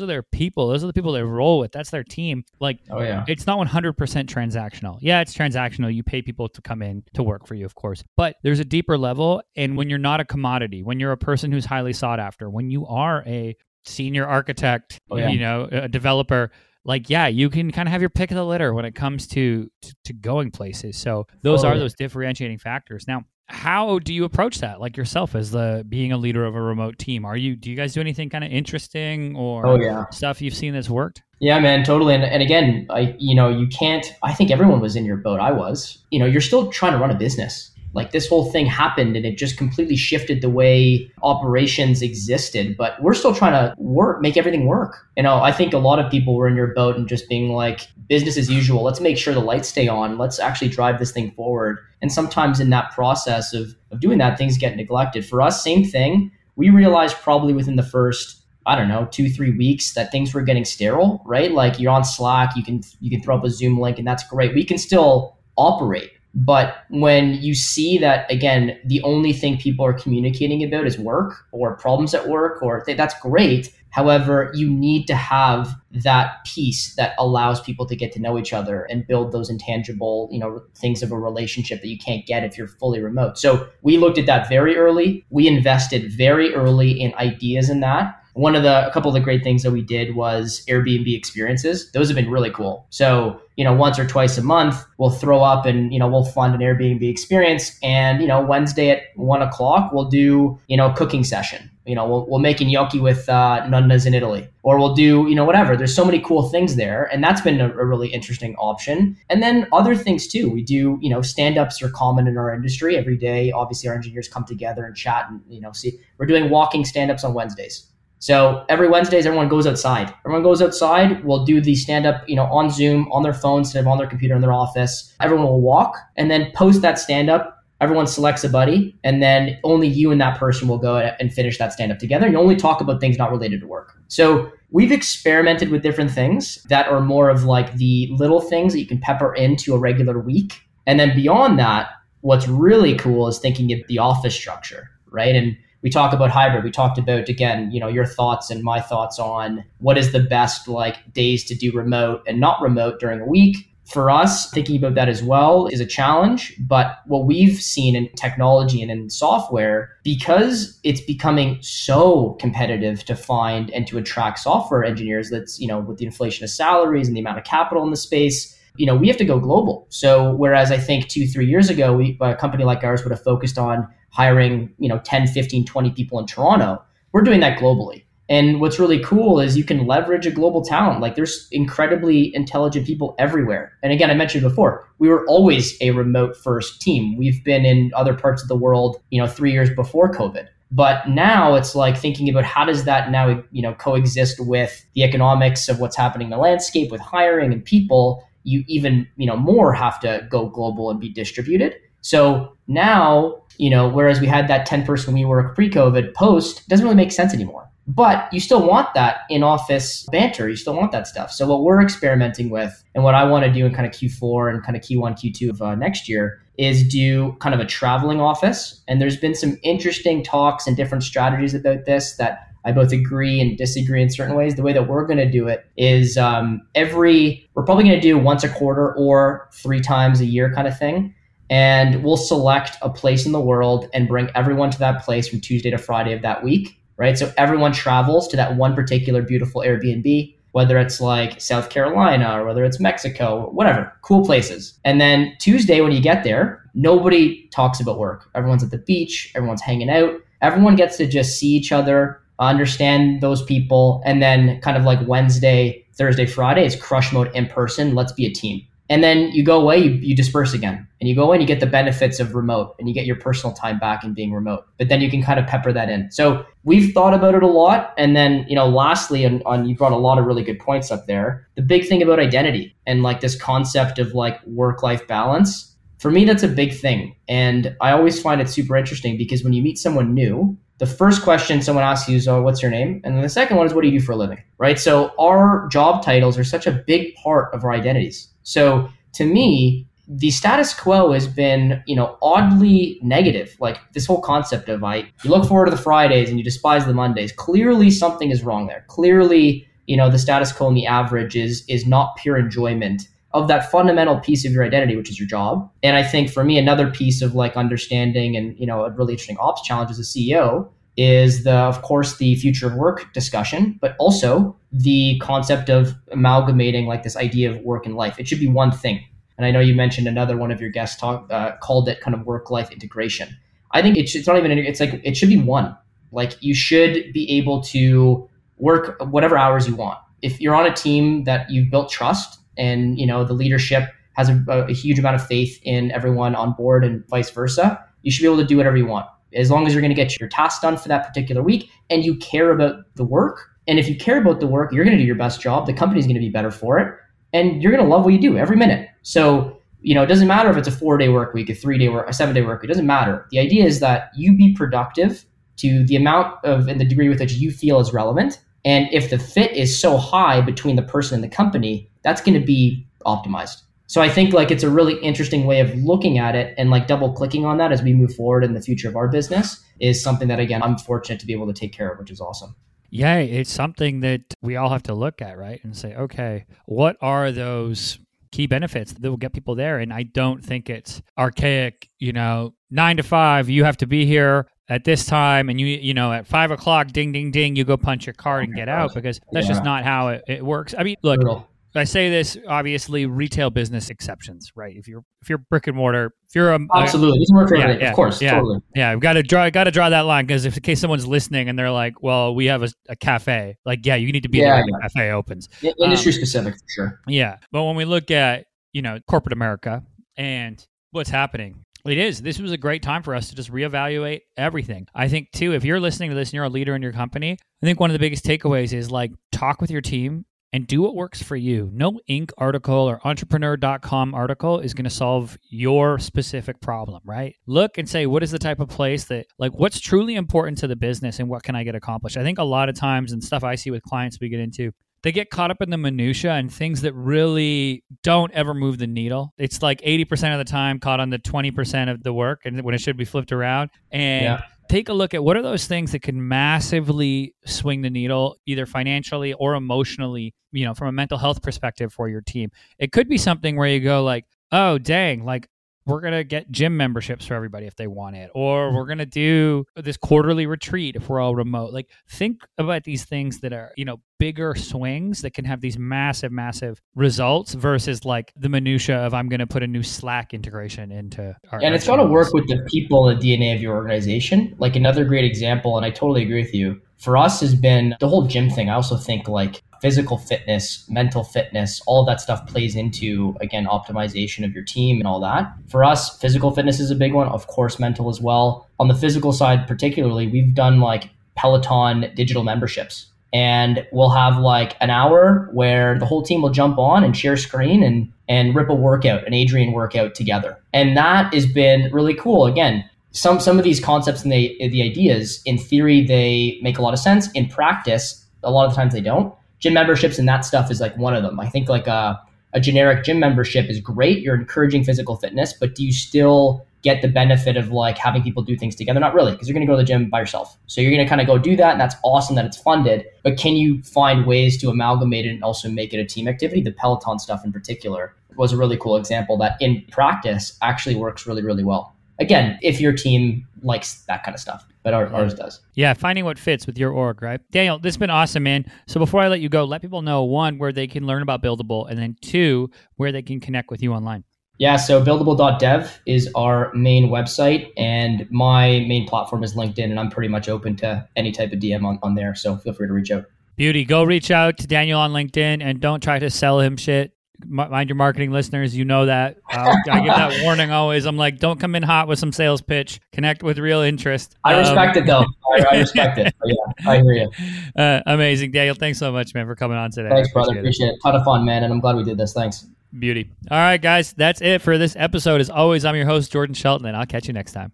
are 0.00 0.06
their 0.06 0.22
people. 0.22 0.68
Those 0.68 0.84
are 0.84 0.86
the 0.86 0.92
people 0.92 1.10
they 1.10 1.22
roll 1.22 1.58
with. 1.58 1.72
That's 1.72 1.90
their 1.90 2.04
team. 2.04 2.44
Like 2.60 2.78
oh 2.90 3.00
yeah. 3.02 3.24
it's 3.26 3.44
not 3.44 3.58
100% 3.58 3.94
transactional. 3.96 4.98
Yeah, 5.00 5.20
it's 5.20 5.36
transactional. 5.36 5.92
You 5.92 6.04
pay 6.04 6.22
people 6.22 6.48
to 6.50 6.62
come 6.62 6.80
in 6.80 7.02
to 7.14 7.24
work 7.24 7.44
for 7.48 7.56
you, 7.56 7.66
of 7.66 7.74
course. 7.74 8.04
But 8.16 8.36
there's 8.44 8.60
a 8.60 8.64
deeper 8.64 8.96
level. 8.96 9.42
And 9.56 9.76
when 9.76 9.90
you're 9.90 9.98
not 9.98 10.20
a 10.20 10.24
commodity, 10.24 10.84
when 10.84 11.00
you're 11.00 11.10
a 11.12 11.16
person 11.18 11.50
who's 11.50 11.64
highly 11.64 11.92
sought 11.92 12.20
after, 12.20 12.48
when 12.48 12.70
you 12.70 12.86
are 12.86 13.24
a 13.26 13.56
senior 13.84 14.26
architect, 14.28 15.00
Oh, 15.10 15.16
yeah. 15.16 15.28
you 15.28 15.40
know, 15.40 15.68
a 15.72 15.88
developer, 15.88 16.52
like 16.84 17.08
yeah, 17.10 17.26
you 17.28 17.48
can 17.50 17.70
kind 17.70 17.88
of 17.88 17.92
have 17.92 18.00
your 18.00 18.10
pick 18.10 18.30
of 18.30 18.36
the 18.36 18.44
litter 18.44 18.72
when 18.74 18.84
it 18.84 18.94
comes 18.94 19.26
to 19.28 19.70
to, 19.82 19.94
to 20.06 20.12
going 20.12 20.50
places. 20.50 20.96
So 20.96 21.26
those 21.42 21.64
Oh, 21.64 21.68
are 21.68 21.74
yeah. 21.74 21.80
those 21.80 21.94
differentiating 21.94 22.58
factors. 22.58 23.06
Now, 23.06 23.24
how 23.48 23.98
do 23.98 24.14
you 24.14 24.24
approach 24.24 24.58
that 24.60 24.80
like 24.80 24.96
yourself 24.96 25.34
as 25.34 25.50
the 25.50 25.84
being 25.88 26.12
a 26.12 26.16
leader 26.16 26.44
of 26.44 26.54
a 26.54 26.60
remote 26.60 26.98
team? 26.98 27.24
Are 27.24 27.36
you 27.36 27.54
do 27.56 27.70
you 27.70 27.76
guys 27.76 27.92
do 27.92 28.00
anything 28.00 28.30
kind 28.30 28.44
of 28.44 28.50
interesting 28.50 29.36
or 29.36 29.66
Oh 29.66 29.76
yeah. 29.80 30.06
stuff 30.10 30.40
you've 30.40 30.54
seen 30.54 30.72
that's 30.72 30.88
worked? 30.90 31.22
Yeah, 31.40 31.58
man, 31.58 31.82
totally. 31.84 32.14
And, 32.14 32.22
and 32.24 32.40
again, 32.42 32.86
I 32.88 33.14
you 33.18 33.34
know, 33.34 33.48
you 33.48 33.66
can't 33.66 34.06
I 34.22 34.32
think 34.32 34.50
everyone 34.50 34.80
was 34.80 34.96
in 34.96 35.04
your 35.04 35.16
boat. 35.16 35.40
I 35.40 35.50
was. 35.52 35.98
You 36.10 36.18
know, 36.20 36.26
you're 36.26 36.40
still 36.40 36.70
trying 36.70 36.92
to 36.92 36.98
run 36.98 37.10
a 37.10 37.14
business. 37.16 37.71
Like 37.94 38.12
this 38.12 38.28
whole 38.28 38.50
thing 38.50 38.66
happened 38.66 39.16
and 39.16 39.26
it 39.26 39.36
just 39.36 39.56
completely 39.58 39.96
shifted 39.96 40.40
the 40.40 40.50
way 40.50 41.10
operations 41.22 42.02
existed. 42.02 42.76
But 42.76 43.02
we're 43.02 43.14
still 43.14 43.34
trying 43.34 43.52
to 43.52 43.74
work, 43.78 44.22
make 44.22 44.36
everything 44.36 44.66
work. 44.66 45.06
You 45.16 45.22
know, 45.22 45.42
I 45.42 45.52
think 45.52 45.72
a 45.72 45.78
lot 45.78 45.98
of 45.98 46.10
people 46.10 46.34
were 46.34 46.48
in 46.48 46.56
your 46.56 46.74
boat 46.74 46.96
and 46.96 47.08
just 47.08 47.28
being 47.28 47.52
like, 47.52 47.88
business 48.08 48.36
as 48.36 48.50
usual. 48.50 48.82
Let's 48.82 49.00
make 49.00 49.16
sure 49.16 49.32
the 49.32 49.40
lights 49.40 49.68
stay 49.68 49.88
on. 49.88 50.18
Let's 50.18 50.38
actually 50.38 50.68
drive 50.68 50.98
this 50.98 51.12
thing 51.12 51.30
forward. 51.30 51.78
And 52.02 52.12
sometimes 52.12 52.60
in 52.60 52.68
that 52.68 52.90
process 52.92 53.54
of, 53.54 53.74
of 53.90 54.00
doing 54.00 54.18
that, 54.18 54.36
things 54.36 54.58
get 54.58 54.76
neglected. 54.76 55.24
For 55.24 55.40
us, 55.40 55.64
same 55.64 55.82
thing. 55.82 56.30
We 56.56 56.68
realized 56.68 57.16
probably 57.16 57.54
within 57.54 57.76
the 57.76 57.82
first 57.82 58.38
I 58.64 58.76
don't 58.76 58.88
know, 58.88 59.08
two, 59.10 59.28
three 59.28 59.50
weeks 59.56 59.94
that 59.94 60.12
things 60.12 60.32
were 60.32 60.42
getting 60.42 60.64
sterile, 60.64 61.20
right? 61.26 61.50
Like 61.50 61.80
you're 61.80 61.90
on 61.90 62.04
Slack, 62.04 62.54
you 62.54 62.62
can 62.62 62.82
you 63.00 63.10
can 63.10 63.20
throw 63.20 63.36
up 63.36 63.44
a 63.44 63.50
Zoom 63.50 63.80
link 63.80 63.98
and 63.98 64.06
that's 64.06 64.26
great. 64.28 64.54
We 64.54 64.64
can 64.64 64.78
still 64.78 65.36
operate. 65.56 66.10
But 66.34 66.84
when 66.88 67.34
you 67.34 67.54
see 67.54 67.98
that 67.98 68.30
again, 68.30 68.78
the 68.84 69.02
only 69.02 69.32
thing 69.32 69.58
people 69.58 69.84
are 69.84 69.92
communicating 69.92 70.62
about 70.62 70.86
is 70.86 70.98
work 70.98 71.44
or 71.52 71.76
problems 71.76 72.14
at 72.14 72.28
work 72.28 72.62
or 72.62 72.82
th- 72.82 72.96
that's 72.96 73.18
great. 73.20 73.72
However, 73.90 74.50
you 74.54 74.70
need 74.70 75.06
to 75.08 75.14
have 75.14 75.74
that 75.90 76.42
piece 76.46 76.94
that 76.94 77.14
allows 77.18 77.60
people 77.60 77.84
to 77.84 77.94
get 77.94 78.12
to 78.12 78.20
know 78.20 78.38
each 78.38 78.54
other 78.54 78.84
and 78.84 79.06
build 79.06 79.32
those 79.32 79.50
intangible, 79.50 80.30
you 80.32 80.38
know, 80.38 80.62
things 80.74 81.02
of 81.02 81.12
a 81.12 81.18
relationship 81.18 81.82
that 81.82 81.88
you 81.88 81.98
can't 81.98 82.24
get 82.24 82.42
if 82.42 82.56
you're 82.56 82.68
fully 82.68 83.02
remote. 83.02 83.36
So 83.36 83.68
we 83.82 83.98
looked 83.98 84.16
at 84.16 84.24
that 84.24 84.48
very 84.48 84.78
early. 84.78 85.26
We 85.28 85.46
invested 85.46 86.10
very 86.10 86.54
early 86.54 86.92
in 86.92 87.14
ideas 87.16 87.68
in 87.68 87.80
that 87.80 88.21
one 88.34 88.54
of 88.54 88.62
the 88.62 88.88
a 88.88 88.90
couple 88.92 89.08
of 89.08 89.14
the 89.14 89.20
great 89.20 89.42
things 89.42 89.62
that 89.62 89.70
we 89.70 89.82
did 89.82 90.14
was 90.14 90.64
Airbnb 90.68 91.14
experiences. 91.14 91.90
Those 91.92 92.08
have 92.08 92.16
been 92.16 92.30
really 92.30 92.50
cool. 92.50 92.86
So, 92.90 93.40
you 93.56 93.64
know, 93.64 93.74
once 93.74 93.98
or 93.98 94.06
twice 94.06 94.38
a 94.38 94.42
month, 94.42 94.82
we'll 94.98 95.10
throw 95.10 95.42
up 95.42 95.66
and, 95.66 95.92
you 95.92 95.98
know, 95.98 96.08
we'll 96.08 96.24
fund 96.24 96.54
an 96.54 96.60
Airbnb 96.60 97.08
experience. 97.08 97.78
And, 97.82 98.22
you 98.22 98.26
know, 98.26 98.40
Wednesday 98.40 98.90
at 98.90 99.02
one 99.16 99.42
o'clock, 99.42 99.92
we'll 99.92 100.08
do, 100.08 100.58
you 100.68 100.76
know, 100.76 100.90
a 100.90 100.94
cooking 100.94 101.24
session. 101.24 101.70
You 101.84 101.96
know, 101.96 102.06
we'll, 102.06 102.26
we'll 102.28 102.38
make 102.38 102.60
gnocchi 102.60 103.00
with 103.00 103.28
uh, 103.28 103.66
in 103.66 104.14
Italy, 104.14 104.48
or 104.62 104.78
we'll 104.78 104.94
do, 104.94 105.26
you 105.28 105.34
know, 105.34 105.44
whatever. 105.44 105.76
There's 105.76 105.94
so 105.94 106.04
many 106.04 106.20
cool 106.20 106.48
things 106.48 106.76
there. 106.76 107.08
And 107.12 107.22
that's 107.24 107.40
been 107.40 107.60
a, 107.60 107.68
a 107.70 107.84
really 107.84 108.08
interesting 108.08 108.54
option. 108.54 109.16
And 109.28 109.42
then 109.42 109.66
other 109.72 109.96
things 109.96 110.28
too. 110.28 110.48
We 110.48 110.62
do, 110.62 110.98
you 111.02 111.10
know, 111.10 111.22
stand 111.22 111.58
ups 111.58 111.82
are 111.82 111.90
common 111.90 112.28
in 112.28 112.38
our 112.38 112.54
industry 112.54 112.96
every 112.96 113.16
day. 113.16 113.50
Obviously, 113.50 113.88
our 113.88 113.96
engineers 113.96 114.28
come 114.28 114.44
together 114.44 114.84
and 114.84 114.96
chat 114.96 115.26
and, 115.28 115.42
you 115.48 115.60
know, 115.60 115.72
see, 115.72 115.98
we're 116.18 116.26
doing 116.26 116.50
walking 116.50 116.84
stand 116.84 117.10
ups 117.10 117.24
on 117.24 117.34
Wednesdays. 117.34 117.88
So 118.22 118.64
every 118.68 118.88
Wednesdays, 118.88 119.26
everyone 119.26 119.48
goes 119.48 119.66
outside. 119.66 120.14
Everyone 120.24 120.44
goes 120.44 120.62
outside. 120.62 121.24
We'll 121.24 121.44
do 121.44 121.60
the 121.60 121.74
stand 121.74 122.06
up, 122.06 122.22
you 122.28 122.36
know, 122.36 122.44
on 122.44 122.70
Zoom, 122.70 123.10
on 123.10 123.24
their 123.24 123.34
phone 123.34 123.58
instead 123.58 123.80
of 123.80 123.88
on 123.88 123.98
their 123.98 124.06
computer 124.06 124.36
in 124.36 124.40
their 124.40 124.52
office. 124.52 125.12
Everyone 125.20 125.46
will 125.46 125.60
walk 125.60 125.96
and 126.16 126.30
then 126.30 126.52
post 126.54 126.82
that 126.82 127.00
stand 127.00 127.28
up. 127.28 127.58
Everyone 127.80 128.06
selects 128.06 128.44
a 128.44 128.48
buddy, 128.48 128.96
and 129.02 129.20
then 129.20 129.58
only 129.64 129.88
you 129.88 130.12
and 130.12 130.20
that 130.20 130.38
person 130.38 130.68
will 130.68 130.78
go 130.78 130.98
and 130.98 131.34
finish 131.34 131.58
that 131.58 131.72
stand 131.72 131.90
up 131.90 131.98
together. 131.98 132.24
And 132.24 132.32
you 132.32 132.38
only 132.38 132.54
talk 132.54 132.80
about 132.80 133.00
things 133.00 133.18
not 133.18 133.32
related 133.32 133.60
to 133.60 133.66
work. 133.66 133.98
So 134.06 134.52
we've 134.70 134.92
experimented 134.92 135.70
with 135.70 135.82
different 135.82 136.12
things 136.12 136.62
that 136.68 136.86
are 136.86 137.00
more 137.00 137.28
of 137.28 137.42
like 137.42 137.74
the 137.74 138.08
little 138.12 138.40
things 138.40 138.72
that 138.72 138.78
you 138.78 138.86
can 138.86 139.00
pepper 139.00 139.34
into 139.34 139.74
a 139.74 139.78
regular 139.78 140.20
week. 140.20 140.60
And 140.86 141.00
then 141.00 141.16
beyond 141.16 141.58
that, 141.58 141.88
what's 142.20 142.46
really 142.46 142.94
cool 142.94 143.26
is 143.26 143.40
thinking 143.40 143.72
of 143.72 143.80
the 143.88 143.98
office 143.98 144.36
structure, 144.36 144.88
right? 145.10 145.34
And 145.34 145.56
we 145.82 145.90
talk 145.90 146.12
about 146.12 146.30
hybrid 146.30 146.64
we 146.64 146.70
talked 146.70 146.98
about 146.98 147.28
again 147.28 147.70
you 147.70 147.80
know 147.80 147.88
your 147.88 148.06
thoughts 148.06 148.50
and 148.50 148.62
my 148.62 148.80
thoughts 148.80 149.18
on 149.18 149.64
what 149.78 149.98
is 149.98 150.12
the 150.12 150.20
best 150.20 150.68
like 150.68 151.12
days 151.12 151.44
to 151.44 151.54
do 151.54 151.72
remote 151.72 152.22
and 152.26 152.40
not 152.40 152.60
remote 152.62 153.00
during 153.00 153.20
a 153.20 153.26
week. 153.26 153.68
For 153.84 154.10
us 154.10 154.50
thinking 154.50 154.76
about 154.76 154.94
that 154.94 155.08
as 155.08 155.22
well 155.22 155.66
is 155.66 155.80
a 155.80 155.86
challenge 155.86 156.56
but 156.60 157.00
what 157.06 157.26
we've 157.26 157.60
seen 157.60 157.94
in 157.94 158.08
technology 158.16 158.80
and 158.80 158.90
in 158.90 159.10
software 159.10 159.90
because 160.02 160.80
it's 160.82 161.00
becoming 161.00 161.58
so 161.60 162.34
competitive 162.40 163.04
to 163.04 163.16
find 163.16 163.70
and 163.70 163.86
to 163.88 163.98
attract 163.98 164.38
software 164.38 164.84
engineers 164.84 165.30
that's 165.30 165.60
you 165.60 165.66
know 165.66 165.80
with 165.80 165.98
the 165.98 166.06
inflation 166.06 166.44
of 166.44 166.50
salaries 166.50 167.08
and 167.08 167.16
the 167.16 167.20
amount 167.20 167.38
of 167.38 167.44
capital 167.44 167.82
in 167.84 167.90
the 167.90 167.96
space 167.96 168.56
you 168.76 168.86
know 168.86 168.96
we 168.96 169.08
have 169.08 169.18
to 169.18 169.24
go 169.24 169.38
global. 169.38 169.86
So 169.90 170.32
whereas 170.36 170.70
i 170.70 170.78
think 170.78 171.08
two 171.08 171.26
three 171.26 171.46
years 171.46 171.68
ago 171.68 171.94
we, 171.94 172.16
a 172.20 172.36
company 172.36 172.64
like 172.64 172.84
ours 172.84 173.02
would 173.02 173.10
have 173.10 173.22
focused 173.22 173.58
on 173.58 173.86
hiring 174.12 174.72
you 174.78 174.88
know 174.88 174.98
10 175.00 175.26
15 175.26 175.64
20 175.64 175.90
people 175.90 176.18
in 176.18 176.26
toronto 176.26 176.82
we're 177.12 177.22
doing 177.22 177.40
that 177.40 177.58
globally. 177.58 178.04
And 178.28 178.60
what's 178.60 178.78
really 178.78 179.00
cool 179.00 179.40
is 179.40 179.58
you 179.58 179.64
can 179.64 179.86
leverage 179.86 180.26
a 180.26 180.30
global 180.30 180.64
talent. 180.64 181.00
Like 181.00 181.16
there's 181.16 181.48
incredibly 181.52 182.34
intelligent 182.34 182.86
people 182.86 183.14
everywhere. 183.18 183.72
And 183.82 183.92
again 183.92 184.10
i 184.10 184.14
mentioned 184.14 184.42
before 184.42 184.88
we 184.98 185.08
were 185.08 185.26
always 185.26 185.76
a 185.80 185.90
remote 185.90 186.36
first 186.36 186.80
team. 186.80 187.16
We've 187.16 187.42
been 187.44 187.64
in 187.64 187.90
other 187.94 188.14
parts 188.14 188.42
of 188.42 188.48
the 188.48 188.56
world 188.56 188.96
you 189.10 189.20
know 189.20 189.28
three 189.28 189.52
years 189.52 189.70
before 189.70 190.10
covid. 190.10 190.48
But 190.70 191.06
now 191.06 191.54
it's 191.54 191.74
like 191.74 191.98
thinking 191.98 192.30
about 192.30 192.44
how 192.44 192.64
does 192.64 192.84
that 192.84 193.10
now 193.10 193.42
you 193.50 193.62
know 193.62 193.74
coexist 193.74 194.40
with 194.40 194.84
the 194.94 195.02
economics 195.02 195.68
of 195.68 195.80
what's 195.80 195.96
happening 195.96 196.28
in 196.28 196.30
the 196.30 196.38
landscape 196.38 196.90
with 196.90 197.00
hiring 197.00 197.52
and 197.52 197.62
people. 197.64 198.26
You 198.44 198.64
even 198.66 199.06
you 199.16 199.26
know 199.26 199.36
more 199.36 199.74
have 199.74 200.00
to 200.00 200.26
go 200.30 200.48
global 200.48 200.90
and 200.90 200.98
be 200.98 201.10
distributed. 201.10 201.74
So 202.00 202.56
now 202.66 203.41
you 203.58 203.70
know 203.70 203.88
whereas 203.88 204.20
we 204.20 204.26
had 204.26 204.48
that 204.48 204.66
10 204.66 204.84
person 204.84 205.14
WeWork 205.14 205.54
pre-covid 205.54 206.14
post 206.14 206.66
doesn't 206.68 206.84
really 206.84 206.96
make 206.96 207.12
sense 207.12 207.32
anymore 207.32 207.68
but 207.86 208.32
you 208.32 208.38
still 208.38 208.64
want 208.66 208.92
that 208.94 209.20
in 209.28 209.42
office 209.42 210.06
banter 210.12 210.48
you 210.48 210.56
still 210.56 210.74
want 210.74 210.92
that 210.92 211.06
stuff 211.06 211.30
so 211.30 211.46
what 211.46 211.62
we're 211.62 211.82
experimenting 211.82 212.50
with 212.50 212.82
and 212.94 213.04
what 213.04 213.14
i 213.14 213.24
want 213.24 213.44
to 213.44 213.52
do 213.52 213.66
in 213.66 213.74
kind 213.74 213.86
of 213.86 213.92
q4 213.92 214.52
and 214.52 214.64
kind 214.64 214.76
of 214.76 214.82
q1 214.82 215.12
q2 215.18 215.50
of 215.50 215.62
uh, 215.62 215.74
next 215.74 216.08
year 216.08 216.40
is 216.58 216.86
do 216.86 217.32
kind 217.40 217.54
of 217.54 217.60
a 217.60 217.66
traveling 217.66 218.20
office 218.20 218.82
and 218.88 219.00
there's 219.00 219.16
been 219.16 219.34
some 219.34 219.58
interesting 219.62 220.22
talks 220.22 220.66
and 220.66 220.76
different 220.76 221.02
strategies 221.02 221.54
about 221.54 221.84
this 221.86 222.16
that 222.16 222.48
I 222.64 222.72
both 222.72 222.92
agree 222.92 223.40
and 223.40 223.58
disagree 223.58 224.02
in 224.02 224.10
certain 224.10 224.36
ways. 224.36 224.54
The 224.54 224.62
way 224.62 224.72
that 224.72 224.88
we're 224.88 225.06
going 225.06 225.18
to 225.18 225.30
do 225.30 225.48
it 225.48 225.66
is 225.76 226.16
um, 226.16 226.62
every, 226.74 227.48
we're 227.54 227.64
probably 227.64 227.84
going 227.84 227.96
to 227.96 228.00
do 228.00 228.16
once 228.16 228.44
a 228.44 228.48
quarter 228.48 228.94
or 228.94 229.48
three 229.52 229.80
times 229.80 230.20
a 230.20 230.26
year 230.26 230.52
kind 230.54 230.68
of 230.68 230.78
thing. 230.78 231.14
And 231.50 232.02
we'll 232.02 232.16
select 232.16 232.76
a 232.80 232.88
place 232.88 233.26
in 233.26 233.32
the 233.32 233.40
world 233.40 233.88
and 233.92 234.08
bring 234.08 234.30
everyone 234.34 234.70
to 234.70 234.78
that 234.78 235.04
place 235.04 235.28
from 235.28 235.40
Tuesday 235.40 235.70
to 235.70 235.78
Friday 235.78 236.12
of 236.12 236.22
that 236.22 236.42
week, 236.42 236.80
right? 236.96 237.18
So 237.18 237.32
everyone 237.36 237.72
travels 237.72 238.26
to 238.28 238.36
that 238.36 238.56
one 238.56 238.74
particular 238.74 239.22
beautiful 239.22 239.60
Airbnb 239.60 240.34
whether 240.52 240.78
it's 240.78 241.00
like 241.00 241.40
South 241.40 241.70
Carolina 241.70 242.38
or 242.40 242.46
whether 242.46 242.64
it's 242.64 242.78
Mexico, 242.78 243.50
whatever, 243.50 243.92
cool 244.02 244.24
places. 244.24 244.78
And 244.84 245.00
then 245.00 245.34
Tuesday, 245.38 245.80
when 245.80 245.92
you 245.92 246.00
get 246.00 246.24
there, 246.24 246.62
nobody 246.74 247.48
talks 247.48 247.80
about 247.80 247.98
work. 247.98 248.28
Everyone's 248.34 248.62
at 248.62 248.70
the 248.70 248.78
beach, 248.78 249.32
everyone's 249.34 249.62
hanging 249.62 249.90
out, 249.90 250.20
everyone 250.40 250.76
gets 250.76 250.96
to 250.98 251.06
just 251.06 251.38
see 251.38 251.48
each 251.48 251.72
other, 251.72 252.20
understand 252.38 253.20
those 253.20 253.42
people. 253.42 254.02
And 254.04 254.22
then 254.22 254.60
kind 254.60 254.76
of 254.76 254.84
like 254.84 255.06
Wednesday, 255.06 255.84
Thursday, 255.94 256.26
Friday 256.26 256.64
is 256.64 256.76
crush 256.76 257.12
mode 257.12 257.34
in 257.34 257.46
person. 257.46 257.94
Let's 257.94 258.12
be 258.12 258.26
a 258.26 258.32
team. 258.32 258.62
And 258.92 259.02
then 259.02 259.30
you 259.32 259.42
go 259.42 259.58
away, 259.58 259.78
you, 259.78 259.92
you 259.92 260.14
disperse 260.14 260.52
again. 260.52 260.86
And 261.00 261.08
you 261.08 261.14
go 261.14 261.22
away 261.22 261.36
and 261.36 261.42
you 261.42 261.46
get 261.46 261.60
the 261.60 261.66
benefits 261.66 262.20
of 262.20 262.34
remote 262.34 262.76
and 262.78 262.86
you 262.86 262.94
get 262.94 263.06
your 263.06 263.16
personal 263.16 263.56
time 263.56 263.78
back 263.78 264.04
in 264.04 264.12
being 264.12 264.34
remote. 264.34 264.66
But 264.76 264.90
then 264.90 265.00
you 265.00 265.10
can 265.10 265.22
kind 265.22 265.40
of 265.40 265.46
pepper 265.46 265.72
that 265.72 265.88
in. 265.88 266.10
So 266.10 266.44
we've 266.64 266.92
thought 266.92 267.14
about 267.14 267.34
it 267.34 267.42
a 267.42 267.46
lot. 267.46 267.94
And 267.96 268.14
then, 268.14 268.44
you 268.50 268.54
know, 268.54 268.68
lastly, 268.68 269.24
and 269.24 269.42
on 269.46 269.66
you 269.66 269.74
brought 269.74 269.92
a 269.92 269.96
lot 269.96 270.18
of 270.18 270.26
really 270.26 270.42
good 270.42 270.58
points 270.58 270.90
up 270.90 271.06
there. 271.06 271.48
The 271.54 271.62
big 271.62 271.88
thing 271.88 272.02
about 272.02 272.20
identity 272.20 272.76
and 272.86 273.02
like 273.02 273.20
this 273.20 273.34
concept 273.34 273.98
of 273.98 274.12
like 274.12 274.46
work 274.46 274.82
life 274.82 275.08
balance, 275.08 275.74
for 275.98 276.10
me, 276.10 276.26
that's 276.26 276.42
a 276.42 276.48
big 276.48 276.74
thing. 276.74 277.16
And 277.28 277.74
I 277.80 277.92
always 277.92 278.20
find 278.20 278.42
it 278.42 278.50
super 278.50 278.76
interesting 278.76 279.16
because 279.16 279.42
when 279.42 279.54
you 279.54 279.62
meet 279.62 279.78
someone 279.78 280.12
new, 280.12 280.58
the 280.82 280.86
first 280.88 281.22
question 281.22 281.62
someone 281.62 281.84
asks 281.84 282.08
you 282.08 282.16
is, 282.16 282.26
oh, 282.26 282.42
what's 282.42 282.60
your 282.60 282.72
name? 282.72 283.00
And 283.04 283.14
then 283.14 283.22
the 283.22 283.28
second 283.28 283.56
one 283.56 283.68
is, 283.68 283.72
what 283.72 283.82
do 283.82 283.88
you 283.88 284.00
do 284.00 284.04
for 284.04 284.10
a 284.10 284.16
living? 284.16 284.42
Right. 284.58 284.80
So 284.80 285.12
our 285.16 285.68
job 285.68 286.04
titles 286.04 286.36
are 286.36 286.42
such 286.42 286.66
a 286.66 286.72
big 286.72 287.14
part 287.14 287.54
of 287.54 287.62
our 287.62 287.70
identities. 287.70 288.26
So 288.42 288.90
to 289.12 289.24
me, 289.24 289.86
the 290.08 290.32
status 290.32 290.74
quo 290.74 291.12
has 291.12 291.28
been, 291.28 291.80
you 291.86 291.94
know, 291.94 292.18
oddly 292.20 292.98
negative. 293.00 293.54
Like 293.60 293.78
this 293.92 294.06
whole 294.06 294.20
concept 294.20 294.68
of 294.68 294.82
I 294.82 295.08
you 295.22 295.30
look 295.30 295.48
forward 295.48 295.66
to 295.66 295.70
the 295.70 295.80
Fridays 295.80 296.28
and 296.30 296.36
you 296.36 296.42
despise 296.42 296.84
the 296.84 296.94
Mondays. 296.94 297.30
Clearly 297.30 297.88
something 297.88 298.32
is 298.32 298.42
wrong 298.42 298.66
there. 298.66 298.84
Clearly, 298.88 299.64
you 299.86 299.96
know, 299.96 300.10
the 300.10 300.18
status 300.18 300.50
quo 300.50 300.66
and 300.66 300.76
the 300.76 300.88
average 300.88 301.36
is 301.36 301.64
is 301.68 301.86
not 301.86 302.16
pure 302.16 302.36
enjoyment 302.36 303.06
of 303.34 303.48
that 303.48 303.70
fundamental 303.70 304.20
piece 304.20 304.44
of 304.44 304.52
your 304.52 304.64
identity, 304.64 304.96
which 304.96 305.10
is 305.10 305.18
your 305.18 305.28
job. 305.28 305.70
And 305.82 305.96
I 305.96 306.02
think 306.02 306.30
for 306.30 306.44
me, 306.44 306.58
another 306.58 306.90
piece 306.90 307.22
of 307.22 307.34
like 307.34 307.56
understanding 307.56 308.36
and, 308.36 308.58
you 308.58 308.66
know, 308.66 308.84
a 308.84 308.90
really 308.90 309.14
interesting 309.14 309.38
ops 309.38 309.62
challenge 309.62 309.90
as 309.90 309.98
a 309.98 310.02
CEO 310.02 310.68
is 310.96 311.44
the 311.44 311.54
of 311.54 311.80
course 311.82 312.18
the 312.18 312.34
future 312.36 312.66
of 312.66 312.74
work 312.74 313.10
discussion 313.14 313.78
but 313.80 313.96
also 313.98 314.54
the 314.72 315.18
concept 315.20 315.70
of 315.70 315.94
amalgamating 316.10 316.86
like 316.86 317.02
this 317.02 317.16
idea 317.16 317.50
of 317.50 317.58
work 317.60 317.86
and 317.86 317.96
life. 317.96 318.18
It 318.18 318.28
should 318.28 318.40
be 318.40 318.46
one 318.46 318.70
thing. 318.70 319.02
And 319.38 319.46
i 319.46 319.50
know 319.50 319.60
you 319.60 319.74
mentioned 319.74 320.06
another 320.06 320.36
one 320.36 320.50
of 320.50 320.60
your 320.60 320.70
guests 320.70 321.00
talk 321.00 321.26
uh, 321.32 321.56
called 321.62 321.88
it 321.88 322.00
kind 322.00 322.14
of 322.14 322.26
work 322.26 322.50
life 322.50 322.70
integration. 322.70 323.36
I 323.70 323.80
think 323.80 323.96
it 323.96 324.08
should, 324.08 324.18
it's 324.18 324.28
not 324.28 324.36
even 324.36 324.50
it's 324.58 324.80
like 324.80 325.00
it 325.02 325.16
should 325.16 325.30
be 325.30 325.38
one. 325.38 325.76
Like 326.10 326.36
you 326.40 326.54
should 326.54 327.10
be 327.14 327.30
able 327.38 327.62
to 327.62 328.28
work 328.58 329.00
whatever 329.00 329.38
hours 329.38 329.66
you 329.66 329.74
want. 329.74 329.98
If 330.20 330.40
you're 330.42 330.54
on 330.54 330.66
a 330.66 330.74
team 330.74 331.24
that 331.24 331.50
you've 331.50 331.70
built 331.70 331.90
trust 331.90 332.38
and 332.56 332.98
you 332.98 333.06
know 333.06 333.24
the 333.24 333.32
leadership 333.32 333.90
has 334.14 334.28
a, 334.28 334.44
a 334.48 334.72
huge 334.72 334.98
amount 334.98 335.14
of 335.14 335.26
faith 335.26 335.58
in 335.62 335.90
everyone 335.92 336.34
on 336.34 336.52
board 336.52 336.84
and 336.84 337.06
vice 337.08 337.30
versa 337.30 337.82
you 338.02 338.10
should 338.10 338.22
be 338.22 338.26
able 338.26 338.36
to 338.36 338.44
do 338.44 338.56
whatever 338.56 338.76
you 338.76 338.86
want 338.86 339.06
as 339.34 339.50
long 339.50 339.66
as 339.66 339.72
you're 339.72 339.80
going 339.80 339.94
to 339.94 340.00
get 340.00 340.18
your 340.18 340.28
tasks 340.28 340.60
done 340.60 340.76
for 340.76 340.88
that 340.88 341.06
particular 341.06 341.42
week 341.42 341.70
and 341.90 342.04
you 342.04 342.16
care 342.16 342.50
about 342.50 342.84
the 342.96 343.04
work. 343.04 343.48
And 343.66 343.78
if 343.78 343.88
you 343.88 343.96
care 343.96 344.20
about 344.20 344.40
the 344.40 344.46
work, 344.46 344.72
you're 344.72 344.84
going 344.84 344.96
to 344.96 345.02
do 345.02 345.06
your 345.06 345.16
best 345.16 345.40
job. 345.40 345.66
The 345.66 345.72
company's 345.72 346.04
going 346.04 346.14
to 346.14 346.20
be 346.20 346.28
better 346.28 346.50
for 346.50 346.78
it. 346.78 346.94
And 347.32 347.62
you're 347.62 347.72
going 347.72 347.84
to 347.84 347.88
love 347.88 348.04
what 348.04 348.12
you 348.12 348.20
do 348.20 348.36
every 348.36 348.56
minute. 348.56 348.88
So, 349.02 349.58
you 349.80 349.94
know, 349.94 350.02
it 350.02 350.06
doesn't 350.06 350.28
matter 350.28 350.50
if 350.50 350.56
it's 350.56 350.68
a 350.68 350.72
four 350.72 350.98
day 350.98 351.08
work 351.08 351.32
week, 351.32 351.48
a 351.48 351.54
three 351.54 351.78
day 351.78 351.88
work, 351.88 352.08
a 352.08 352.12
seven 352.12 352.34
day 352.34 352.42
work 352.42 352.60
week. 352.60 352.68
It 352.70 352.72
doesn't 352.72 352.86
matter. 352.86 353.26
The 353.30 353.38
idea 353.38 353.64
is 353.64 353.80
that 353.80 354.10
you 354.16 354.36
be 354.36 354.54
productive 354.54 355.24
to 355.56 355.84
the 355.84 355.96
amount 355.96 356.44
of 356.44 356.68
and 356.68 356.80
the 356.80 356.84
degree 356.84 357.08
with 357.08 357.20
which 357.20 357.32
you 357.32 357.50
feel 357.50 357.80
is 357.80 357.92
relevant. 357.92 358.40
And 358.64 358.88
if 358.92 359.10
the 359.10 359.18
fit 359.18 359.52
is 359.56 359.80
so 359.80 359.96
high 359.96 360.40
between 360.40 360.76
the 360.76 360.82
person 360.82 361.16
and 361.16 361.24
the 361.24 361.34
company, 361.34 361.90
that's 362.02 362.20
going 362.20 362.38
to 362.38 362.46
be 362.46 362.86
optimized. 363.04 363.62
So 363.86 364.00
I 364.00 364.08
think 364.08 364.32
like 364.32 364.50
it's 364.50 364.62
a 364.62 364.70
really 364.70 364.94
interesting 365.00 365.44
way 365.44 365.60
of 365.60 365.74
looking 365.74 366.16
at 366.18 366.34
it 366.34 366.54
and 366.56 366.70
like 366.70 366.86
double 366.86 367.12
clicking 367.12 367.44
on 367.44 367.58
that 367.58 367.72
as 367.72 367.82
we 367.82 367.92
move 367.92 368.14
forward 368.14 368.42
in 368.42 368.54
the 368.54 368.60
future 368.62 368.88
of 368.88 368.96
our 368.96 369.06
business 369.08 369.62
is 369.80 370.02
something 370.02 370.28
that 370.28 370.40
again 370.40 370.62
I'm 370.62 370.78
fortunate 370.78 371.20
to 371.20 371.26
be 371.26 371.34
able 371.34 371.46
to 371.46 371.52
take 371.52 371.74
care 371.74 371.90
of, 371.90 371.98
which 371.98 372.10
is 372.10 372.20
awesome. 372.20 372.54
Yeah, 372.88 373.18
it's 373.18 373.50
something 373.50 374.00
that 374.00 374.34
we 374.40 374.56
all 374.56 374.70
have 374.70 374.82
to 374.84 374.94
look 374.94 375.20
at, 375.20 375.36
right? 375.36 375.60
And 375.62 375.76
say, 375.76 375.94
okay, 375.94 376.44
what 376.66 376.96
are 377.00 377.32
those 377.32 377.98
key 378.32 378.46
benefits 378.46 378.92
that 378.92 379.08
will 379.08 379.16
get 379.16 379.32
people 379.32 379.54
there? 379.54 379.78
And 379.78 379.92
I 379.92 380.02
don't 380.02 380.44
think 380.44 380.68
it's 380.68 381.00
archaic, 381.16 381.88
you 381.98 382.12
know, 382.12 382.54
nine 382.70 382.96
to 382.96 383.02
five, 383.02 383.48
you 383.48 383.64
have 383.64 383.76
to 383.78 383.86
be 383.86 384.04
here 384.04 384.48
at 384.68 384.84
this 384.84 385.04
time 385.04 385.48
and 385.50 385.60
you 385.60 385.66
you 385.66 385.92
know 385.92 386.12
at 386.12 386.26
five 386.26 386.50
o'clock 386.50 386.86
ding 386.88 387.12
ding 387.12 387.30
ding 387.30 387.56
you 387.56 387.64
go 387.64 387.76
punch 387.76 388.06
your 388.06 388.14
card 388.14 388.44
and 388.44 388.54
get 388.54 388.68
out 388.68 388.94
because 388.94 389.20
that's 389.32 389.46
yeah. 389.46 389.52
just 389.52 389.64
not 389.64 389.84
how 389.84 390.08
it, 390.08 390.22
it 390.28 390.42
works 390.42 390.72
i 390.78 390.82
mean 390.82 390.96
look 391.02 391.20
Brutal. 391.20 391.46
I 391.74 391.84
say 391.84 392.10
this 392.10 392.36
obviously 392.46 393.06
retail 393.06 393.50
business 393.50 393.90
exceptions, 393.90 394.52
right? 394.54 394.76
If 394.76 394.88
you're 394.88 395.04
if 395.22 395.28
you're 395.28 395.38
brick 395.38 395.66
and 395.66 395.76
mortar, 395.76 396.14
if 396.28 396.34
you're 396.34 396.52
a 396.52 396.58
absolutely, 396.74 397.20
a, 397.20 397.58
yeah, 397.58 397.78
yeah, 397.78 397.90
of 397.90 397.96
course, 397.96 398.20
yeah, 398.20 398.32
totally. 398.32 398.60
yeah. 398.74 398.90
I've 398.90 399.00
got 399.00 399.14
to 399.14 399.22
draw, 399.22 399.48
got 399.50 399.64
to 399.64 399.70
draw 399.70 399.88
that 399.88 400.02
line 400.02 400.26
because 400.26 400.44
if 400.44 400.56
in 400.56 400.62
case 400.62 400.80
someone's 400.80 401.06
listening 401.06 401.48
and 401.48 401.58
they're 401.58 401.70
like, 401.70 402.02
"Well, 402.02 402.34
we 402.34 402.46
have 402.46 402.62
a, 402.62 402.68
a 402.88 402.96
cafe," 402.96 403.56
like, 403.64 403.86
yeah, 403.86 403.96
you 403.96 404.12
need 404.12 404.24
to 404.24 404.28
be 404.28 404.38
yeah, 404.38 404.56
there 404.56 404.64
when 404.64 404.72
the 404.72 404.78
cafe 404.80 405.10
opens. 405.10 405.48
Industry 405.62 406.12
um, 406.12 406.16
specific 406.16 406.54
for 406.54 406.66
sure. 406.68 407.00
Yeah, 407.06 407.38
but 407.50 407.64
when 407.64 407.76
we 407.76 407.84
look 407.84 408.10
at 408.10 408.46
you 408.72 408.82
know 408.82 408.98
corporate 409.08 409.32
America 409.32 409.82
and 410.16 410.64
what's 410.90 411.10
happening, 411.10 411.64
it 411.86 411.98
is. 411.98 412.22
This 412.22 412.38
was 412.38 412.52
a 412.52 412.56
great 412.56 412.82
time 412.82 413.02
for 413.02 413.14
us 413.14 413.28
to 413.30 413.34
just 413.34 413.50
reevaluate 413.50 414.20
everything. 414.36 414.86
I 414.94 415.08
think, 415.08 415.32
too, 415.32 415.52
if 415.54 415.64
you're 415.64 415.80
listening 415.80 416.10
to 416.10 416.16
this 416.16 416.28
and 416.28 416.34
you're 416.34 416.44
a 416.44 416.50
leader 416.50 416.76
in 416.76 416.82
your 416.82 416.92
company, 416.92 417.32
I 417.62 417.66
think 417.66 417.80
one 417.80 417.90
of 417.90 417.94
the 417.94 417.98
biggest 417.98 418.24
takeaways 418.24 418.72
is 418.72 418.90
like 418.90 419.10
talk 419.32 419.60
with 419.60 419.70
your 419.70 419.80
team 419.80 420.24
and 420.52 420.66
do 420.66 420.82
what 420.82 420.94
works 420.94 421.22
for 421.22 421.36
you. 421.36 421.70
No 421.72 422.00
Inc. 422.08 422.30
article 422.36 422.74
or 422.74 423.00
entrepreneur.com 423.06 424.14
article 424.14 424.60
is 424.60 424.74
going 424.74 424.84
to 424.84 424.90
solve 424.90 425.38
your 425.48 425.98
specific 425.98 426.60
problem, 426.60 427.00
right? 427.04 427.34
Look 427.46 427.78
and 427.78 427.88
say, 427.88 428.06
what 428.06 428.22
is 428.22 428.30
the 428.30 428.38
type 428.38 428.60
of 428.60 428.68
place 428.68 429.04
that, 429.04 429.26
like, 429.38 429.52
what's 429.52 429.80
truly 429.80 430.14
important 430.14 430.58
to 430.58 430.66
the 430.66 430.76
business 430.76 431.18
and 431.18 431.28
what 431.28 431.42
can 431.42 431.56
I 431.56 431.64
get 431.64 431.74
accomplished? 431.74 432.16
I 432.16 432.22
think 432.22 432.38
a 432.38 432.44
lot 432.44 432.68
of 432.68 432.74
times, 432.74 433.12
and 433.12 433.24
stuff 433.24 433.44
I 433.44 433.54
see 433.54 433.70
with 433.70 433.82
clients 433.82 434.18
we 434.20 434.28
get 434.28 434.40
into, 434.40 434.72
they 435.02 435.10
get 435.10 435.30
caught 435.30 435.50
up 435.50 435.60
in 435.62 435.70
the 435.70 435.78
minutia 435.78 436.32
and 436.32 436.52
things 436.52 436.82
that 436.82 436.92
really 436.94 437.82
don't 438.02 438.30
ever 438.32 438.54
move 438.54 438.78
the 438.78 438.86
needle. 438.86 439.32
It's 439.36 439.62
like 439.62 439.80
80% 439.80 440.32
of 440.32 440.38
the 440.38 440.44
time 440.44 440.78
caught 440.78 441.00
on 441.00 441.10
the 441.10 441.18
20% 441.18 441.90
of 441.90 442.02
the 442.02 442.12
work 442.12 442.42
and 442.44 442.62
when 442.62 442.74
it 442.74 442.80
should 442.80 442.96
be 442.96 443.04
flipped 443.04 443.32
around. 443.32 443.70
And 443.90 444.24
yeah 444.24 444.42
take 444.72 444.88
a 444.88 444.92
look 444.94 445.12
at 445.12 445.22
what 445.22 445.36
are 445.36 445.42
those 445.42 445.66
things 445.66 445.92
that 445.92 446.00
can 446.00 446.26
massively 446.26 447.34
swing 447.44 447.82
the 447.82 447.90
needle 447.90 448.38
either 448.46 448.64
financially 448.64 449.34
or 449.34 449.54
emotionally 449.54 450.32
you 450.50 450.64
know 450.64 450.72
from 450.72 450.88
a 450.88 450.92
mental 450.92 451.18
health 451.18 451.42
perspective 451.42 451.92
for 451.92 452.08
your 452.08 452.22
team? 452.22 452.50
It 452.78 452.90
could 452.90 453.06
be 453.06 453.18
something 453.18 453.56
where 453.56 453.68
you 453.68 453.80
go 453.80 454.02
like 454.02 454.24
oh 454.50 454.78
dang 454.78 455.26
like 455.26 455.46
we're 455.86 456.00
going 456.00 456.12
to 456.12 456.24
get 456.24 456.50
gym 456.50 456.76
memberships 456.76 457.26
for 457.26 457.34
everybody 457.34 457.66
if 457.66 457.76
they 457.76 457.86
want 457.86 458.16
it 458.16 458.30
or 458.34 458.66
mm-hmm. 458.66 458.76
we're 458.76 458.86
going 458.86 458.98
to 458.98 459.06
do 459.06 459.64
this 459.76 459.96
quarterly 459.96 460.46
retreat 460.46 460.96
if 460.96 461.08
we're 461.08 461.20
all 461.20 461.34
remote. 461.34 461.72
Like 461.72 461.88
think 462.08 462.42
about 462.58 462.84
these 462.84 463.04
things 463.04 463.40
that 463.40 463.52
are 463.52 463.72
you 463.76 463.84
know 463.84 464.00
bigger 464.18 464.54
swings 464.54 465.22
that 465.22 465.34
can 465.34 465.44
have 465.44 465.60
these 465.60 465.76
massive 465.76 466.30
massive 466.30 466.80
results 466.94 467.54
versus 467.54 468.04
like 468.04 468.32
the 468.36 468.48
minutia 468.48 468.96
of 468.98 469.12
i'm 469.14 469.28
going 469.28 469.40
to 469.40 469.48
put 469.48 469.64
a 469.64 469.66
new 469.66 469.82
slack 469.82 470.32
integration 470.32 470.92
into 470.92 471.36
our 471.50 471.60
and 471.60 471.74
it's 471.74 471.88
got 471.88 471.96
to 471.96 472.06
work 472.06 472.32
with 472.32 472.46
the 472.46 472.64
people 472.70 473.08
and 473.08 473.20
the 473.20 473.36
dna 473.36 473.52
of 473.52 473.60
your 473.60 473.74
organization. 473.74 474.54
Like 474.58 474.76
another 474.76 475.04
great 475.04 475.24
example 475.24 475.76
and 475.76 475.84
i 475.84 475.90
totally 475.90 476.22
agree 476.22 476.40
with 476.40 476.54
you 476.54 476.80
for 477.02 477.16
us 477.16 477.40
has 477.40 477.54
been 477.54 477.96
the 478.00 478.08
whole 478.08 478.26
gym 478.26 478.48
thing 478.48 478.70
i 478.70 478.74
also 478.74 478.96
think 478.96 479.28
like 479.28 479.62
physical 479.82 480.16
fitness, 480.16 480.88
mental 480.88 481.24
fitness, 481.24 481.82
all 481.88 482.04
that 482.04 482.20
stuff 482.20 482.46
plays 482.46 482.76
into, 482.76 483.36
again, 483.40 483.66
optimization 483.66 484.44
of 484.44 484.54
your 484.54 484.62
team 484.62 484.98
and 484.98 485.08
all 485.08 485.18
that. 485.18 485.52
For 485.66 485.82
us, 485.82 486.16
physical 486.18 486.52
fitness 486.52 486.78
is 486.78 486.92
a 486.92 486.94
big 486.94 487.12
one, 487.12 487.26
of 487.28 487.48
course, 487.48 487.80
mental 487.80 488.08
as 488.08 488.20
well. 488.20 488.68
On 488.78 488.86
the 488.86 488.94
physical 488.94 489.32
side, 489.32 489.66
particularly, 489.66 490.28
we've 490.28 490.54
done 490.54 490.78
like 490.78 491.10
Peloton 491.34 492.12
digital 492.14 492.44
memberships. 492.44 493.06
And 493.32 493.84
we'll 493.92 494.10
have 494.10 494.38
like 494.38 494.76
an 494.80 494.90
hour 494.90 495.48
where 495.52 495.98
the 495.98 496.06
whole 496.06 496.22
team 496.22 496.42
will 496.42 496.50
jump 496.50 496.78
on 496.78 497.02
and 497.02 497.16
share 497.16 497.36
screen 497.36 497.82
and 497.82 498.12
and 498.28 498.54
rip 498.54 498.68
a 498.68 498.74
workout, 498.74 499.26
an 499.26 499.34
Adrian 499.34 499.72
workout 499.72 500.14
together. 500.14 500.58
And 500.72 500.96
that 500.96 501.34
has 501.34 501.46
been 501.46 501.90
really 501.92 502.14
cool. 502.14 502.46
Again, 502.46 502.88
some 503.12 503.40
some 503.40 503.58
of 503.58 503.64
these 503.64 503.80
concepts 503.80 504.22
and 504.22 504.32
the 504.32 504.56
the 504.58 504.82
ideas, 504.82 505.40
in 505.44 505.58
theory, 505.58 506.04
they 506.04 506.58
make 506.62 506.78
a 506.78 506.82
lot 506.82 506.92
of 506.92 507.00
sense. 507.00 507.30
In 507.32 507.48
practice, 507.48 508.24
a 508.42 508.50
lot 508.50 508.66
of 508.66 508.72
the 508.72 508.76
times 508.76 508.92
they 508.92 509.00
don't 509.00 509.34
gym 509.62 509.74
memberships 509.74 510.18
and 510.18 510.28
that 510.28 510.44
stuff 510.44 510.70
is 510.70 510.80
like 510.80 510.96
one 510.98 511.14
of 511.14 511.22
them. 511.22 511.38
I 511.38 511.48
think 511.48 511.68
like 511.68 511.86
a, 511.86 512.20
a 512.52 512.60
generic 512.60 513.04
gym 513.04 513.20
membership 513.20 513.70
is 513.70 513.78
great. 513.78 514.18
You're 514.18 514.34
encouraging 514.34 514.82
physical 514.82 515.14
fitness, 515.14 515.52
but 515.52 515.76
do 515.76 515.84
you 515.84 515.92
still 515.92 516.66
get 516.82 517.00
the 517.00 517.08
benefit 517.08 517.56
of 517.56 517.70
like 517.70 517.96
having 517.96 518.22
people 518.22 518.42
do 518.42 518.56
things 518.56 518.74
together. 518.74 519.00
Not 519.00 519.14
really, 519.14 519.32
because 519.32 519.48
you're 519.48 519.54
going 519.54 519.66
to 519.66 519.70
go 519.70 519.76
to 519.76 519.82
the 519.82 519.86
gym 519.86 520.10
by 520.10 520.20
yourself. 520.20 520.58
So 520.66 520.80
you're 520.80 520.90
going 520.90 521.04
to 521.04 521.08
kind 521.08 521.20
of 521.20 521.26
go 521.26 521.38
do 521.38 521.56
that, 521.56 521.72
and 521.72 521.80
that's 521.80 521.94
awesome 522.02 522.36
that 522.36 522.44
it's 522.44 522.56
funded. 522.56 523.06
But 523.22 523.38
can 523.38 523.54
you 523.54 523.82
find 523.82 524.26
ways 524.26 524.60
to 524.60 524.68
amalgamate 524.68 525.26
it 525.26 525.30
and 525.30 525.44
also 525.44 525.68
make 525.70 525.94
it 525.94 525.98
a 525.98 526.04
team 526.04 526.28
activity? 526.28 526.60
The 526.60 526.72
Peloton 526.72 527.18
stuff 527.18 527.44
in 527.44 527.52
particular 527.52 528.14
was 528.36 528.52
a 528.52 528.56
really 528.56 528.76
cool 528.76 528.96
example 528.96 529.36
that 529.38 529.56
in 529.60 529.84
practice 529.90 530.58
actually 530.60 530.96
works 530.96 531.26
really, 531.26 531.42
really 531.42 531.64
well. 531.64 531.94
Again, 532.18 532.58
if 532.62 532.80
your 532.80 532.92
team 532.92 533.46
likes 533.62 534.02
that 534.04 534.22
kind 534.24 534.34
of 534.34 534.40
stuff, 534.40 534.66
but 534.82 534.94
our, 534.94 535.06
ours 535.14 535.34
does. 535.34 535.60
Yeah, 535.74 535.94
finding 535.94 536.24
what 536.24 536.38
fits 536.38 536.66
with 536.66 536.78
your 536.78 536.90
org, 536.90 537.22
right? 537.22 537.40
Daniel, 537.50 537.78
this 537.78 537.94
has 537.94 537.98
been 537.98 538.10
awesome, 538.10 538.42
man. 538.42 538.64
So 538.86 538.98
before 538.98 539.20
I 539.20 539.28
let 539.28 539.40
you 539.40 539.48
go, 539.48 539.64
let 539.64 539.80
people 539.80 540.02
know 540.02 540.24
one, 540.24 540.58
where 540.58 540.72
they 540.72 540.86
can 540.86 541.06
learn 541.06 541.22
about 541.22 541.42
Buildable, 541.42 541.88
and 541.88 541.98
then 541.98 542.16
two, 542.20 542.70
where 542.96 543.12
they 543.12 543.22
can 543.22 543.40
connect 543.40 543.70
with 543.70 543.82
you 543.82 543.92
online. 543.92 544.24
Yeah, 544.58 544.76
so 544.76 545.02
buildable.dev 545.02 546.00
is 546.06 546.30
our 546.34 546.72
main 546.74 547.08
website, 547.08 547.72
and 547.76 548.30
my 548.30 548.84
main 548.86 549.08
platform 549.08 549.42
is 549.42 549.54
LinkedIn, 549.54 549.84
and 549.84 549.98
I'm 549.98 550.10
pretty 550.10 550.28
much 550.28 550.48
open 550.48 550.76
to 550.76 551.08
any 551.16 551.32
type 551.32 551.52
of 551.52 551.58
DM 551.58 551.84
on, 551.84 551.98
on 552.02 552.14
there. 552.14 552.34
So 552.34 552.56
feel 552.56 552.72
free 552.72 552.86
to 552.86 552.92
reach 552.92 553.10
out. 553.10 553.24
Beauty. 553.56 553.84
Go 553.84 554.02
reach 554.02 554.30
out 554.30 554.58
to 554.58 554.66
Daniel 554.66 554.98
on 555.00 555.12
LinkedIn 555.12 555.62
and 555.62 555.80
don't 555.80 556.02
try 556.02 556.18
to 556.18 556.30
sell 556.30 556.60
him 556.60 556.76
shit. 556.76 557.12
Mind 557.46 557.88
your 557.88 557.96
marketing 557.96 558.30
listeners. 558.30 558.76
You 558.76 558.84
know 558.84 559.06
that. 559.06 559.38
Uh, 559.52 559.74
I 559.90 560.00
give 560.00 560.14
that 560.14 560.40
warning 560.42 560.70
always. 560.70 561.06
I'm 561.06 561.16
like, 561.16 561.38
don't 561.38 561.58
come 561.60 561.74
in 561.74 561.82
hot 561.82 562.08
with 562.08 562.18
some 562.18 562.32
sales 562.32 562.60
pitch. 562.62 563.00
Connect 563.12 563.42
with 563.42 563.58
real 563.58 563.80
interest. 563.80 564.36
I 564.44 564.58
respect 564.58 564.96
um, 564.96 565.02
it, 565.02 565.06
though. 565.06 565.24
I, 565.52 565.76
I 565.76 565.78
respect 565.78 566.18
it. 566.18 566.34
But 566.38 566.48
yeah, 566.84 566.90
I 566.90 566.96
hear 566.96 567.12
you. 567.12 567.30
Uh, 567.76 568.00
amazing. 568.06 568.52
Daniel, 568.52 568.74
thanks 568.74 568.98
so 568.98 569.12
much, 569.12 569.34
man, 569.34 569.46
for 569.46 569.54
coming 569.54 569.76
on 569.76 569.90
today. 569.90 570.08
Thanks, 570.10 570.32
brother. 570.32 570.58
Appreciate 570.58 570.88
it. 570.88 570.94
A 570.94 570.98
ton 570.98 571.16
of 571.16 571.24
fun, 571.24 571.44
man, 571.44 571.64
and 571.64 571.72
I'm 571.72 571.80
glad 571.80 571.96
we 571.96 572.04
did 572.04 572.18
this. 572.18 572.32
Thanks. 572.32 572.66
Beauty. 572.98 573.30
All 573.50 573.58
right, 573.58 573.80
guys, 573.80 574.12
that's 574.12 574.42
it 574.42 574.60
for 574.60 574.76
this 574.76 574.96
episode. 574.96 575.40
As 575.40 575.48
always, 575.48 575.84
I'm 575.84 575.96
your 575.96 576.06
host, 576.06 576.30
Jordan 576.30 576.54
Shelton, 576.54 576.86
and 576.86 576.96
I'll 576.96 577.06
catch 577.06 577.26
you 577.26 577.32
next 577.32 577.52
time. 577.52 577.72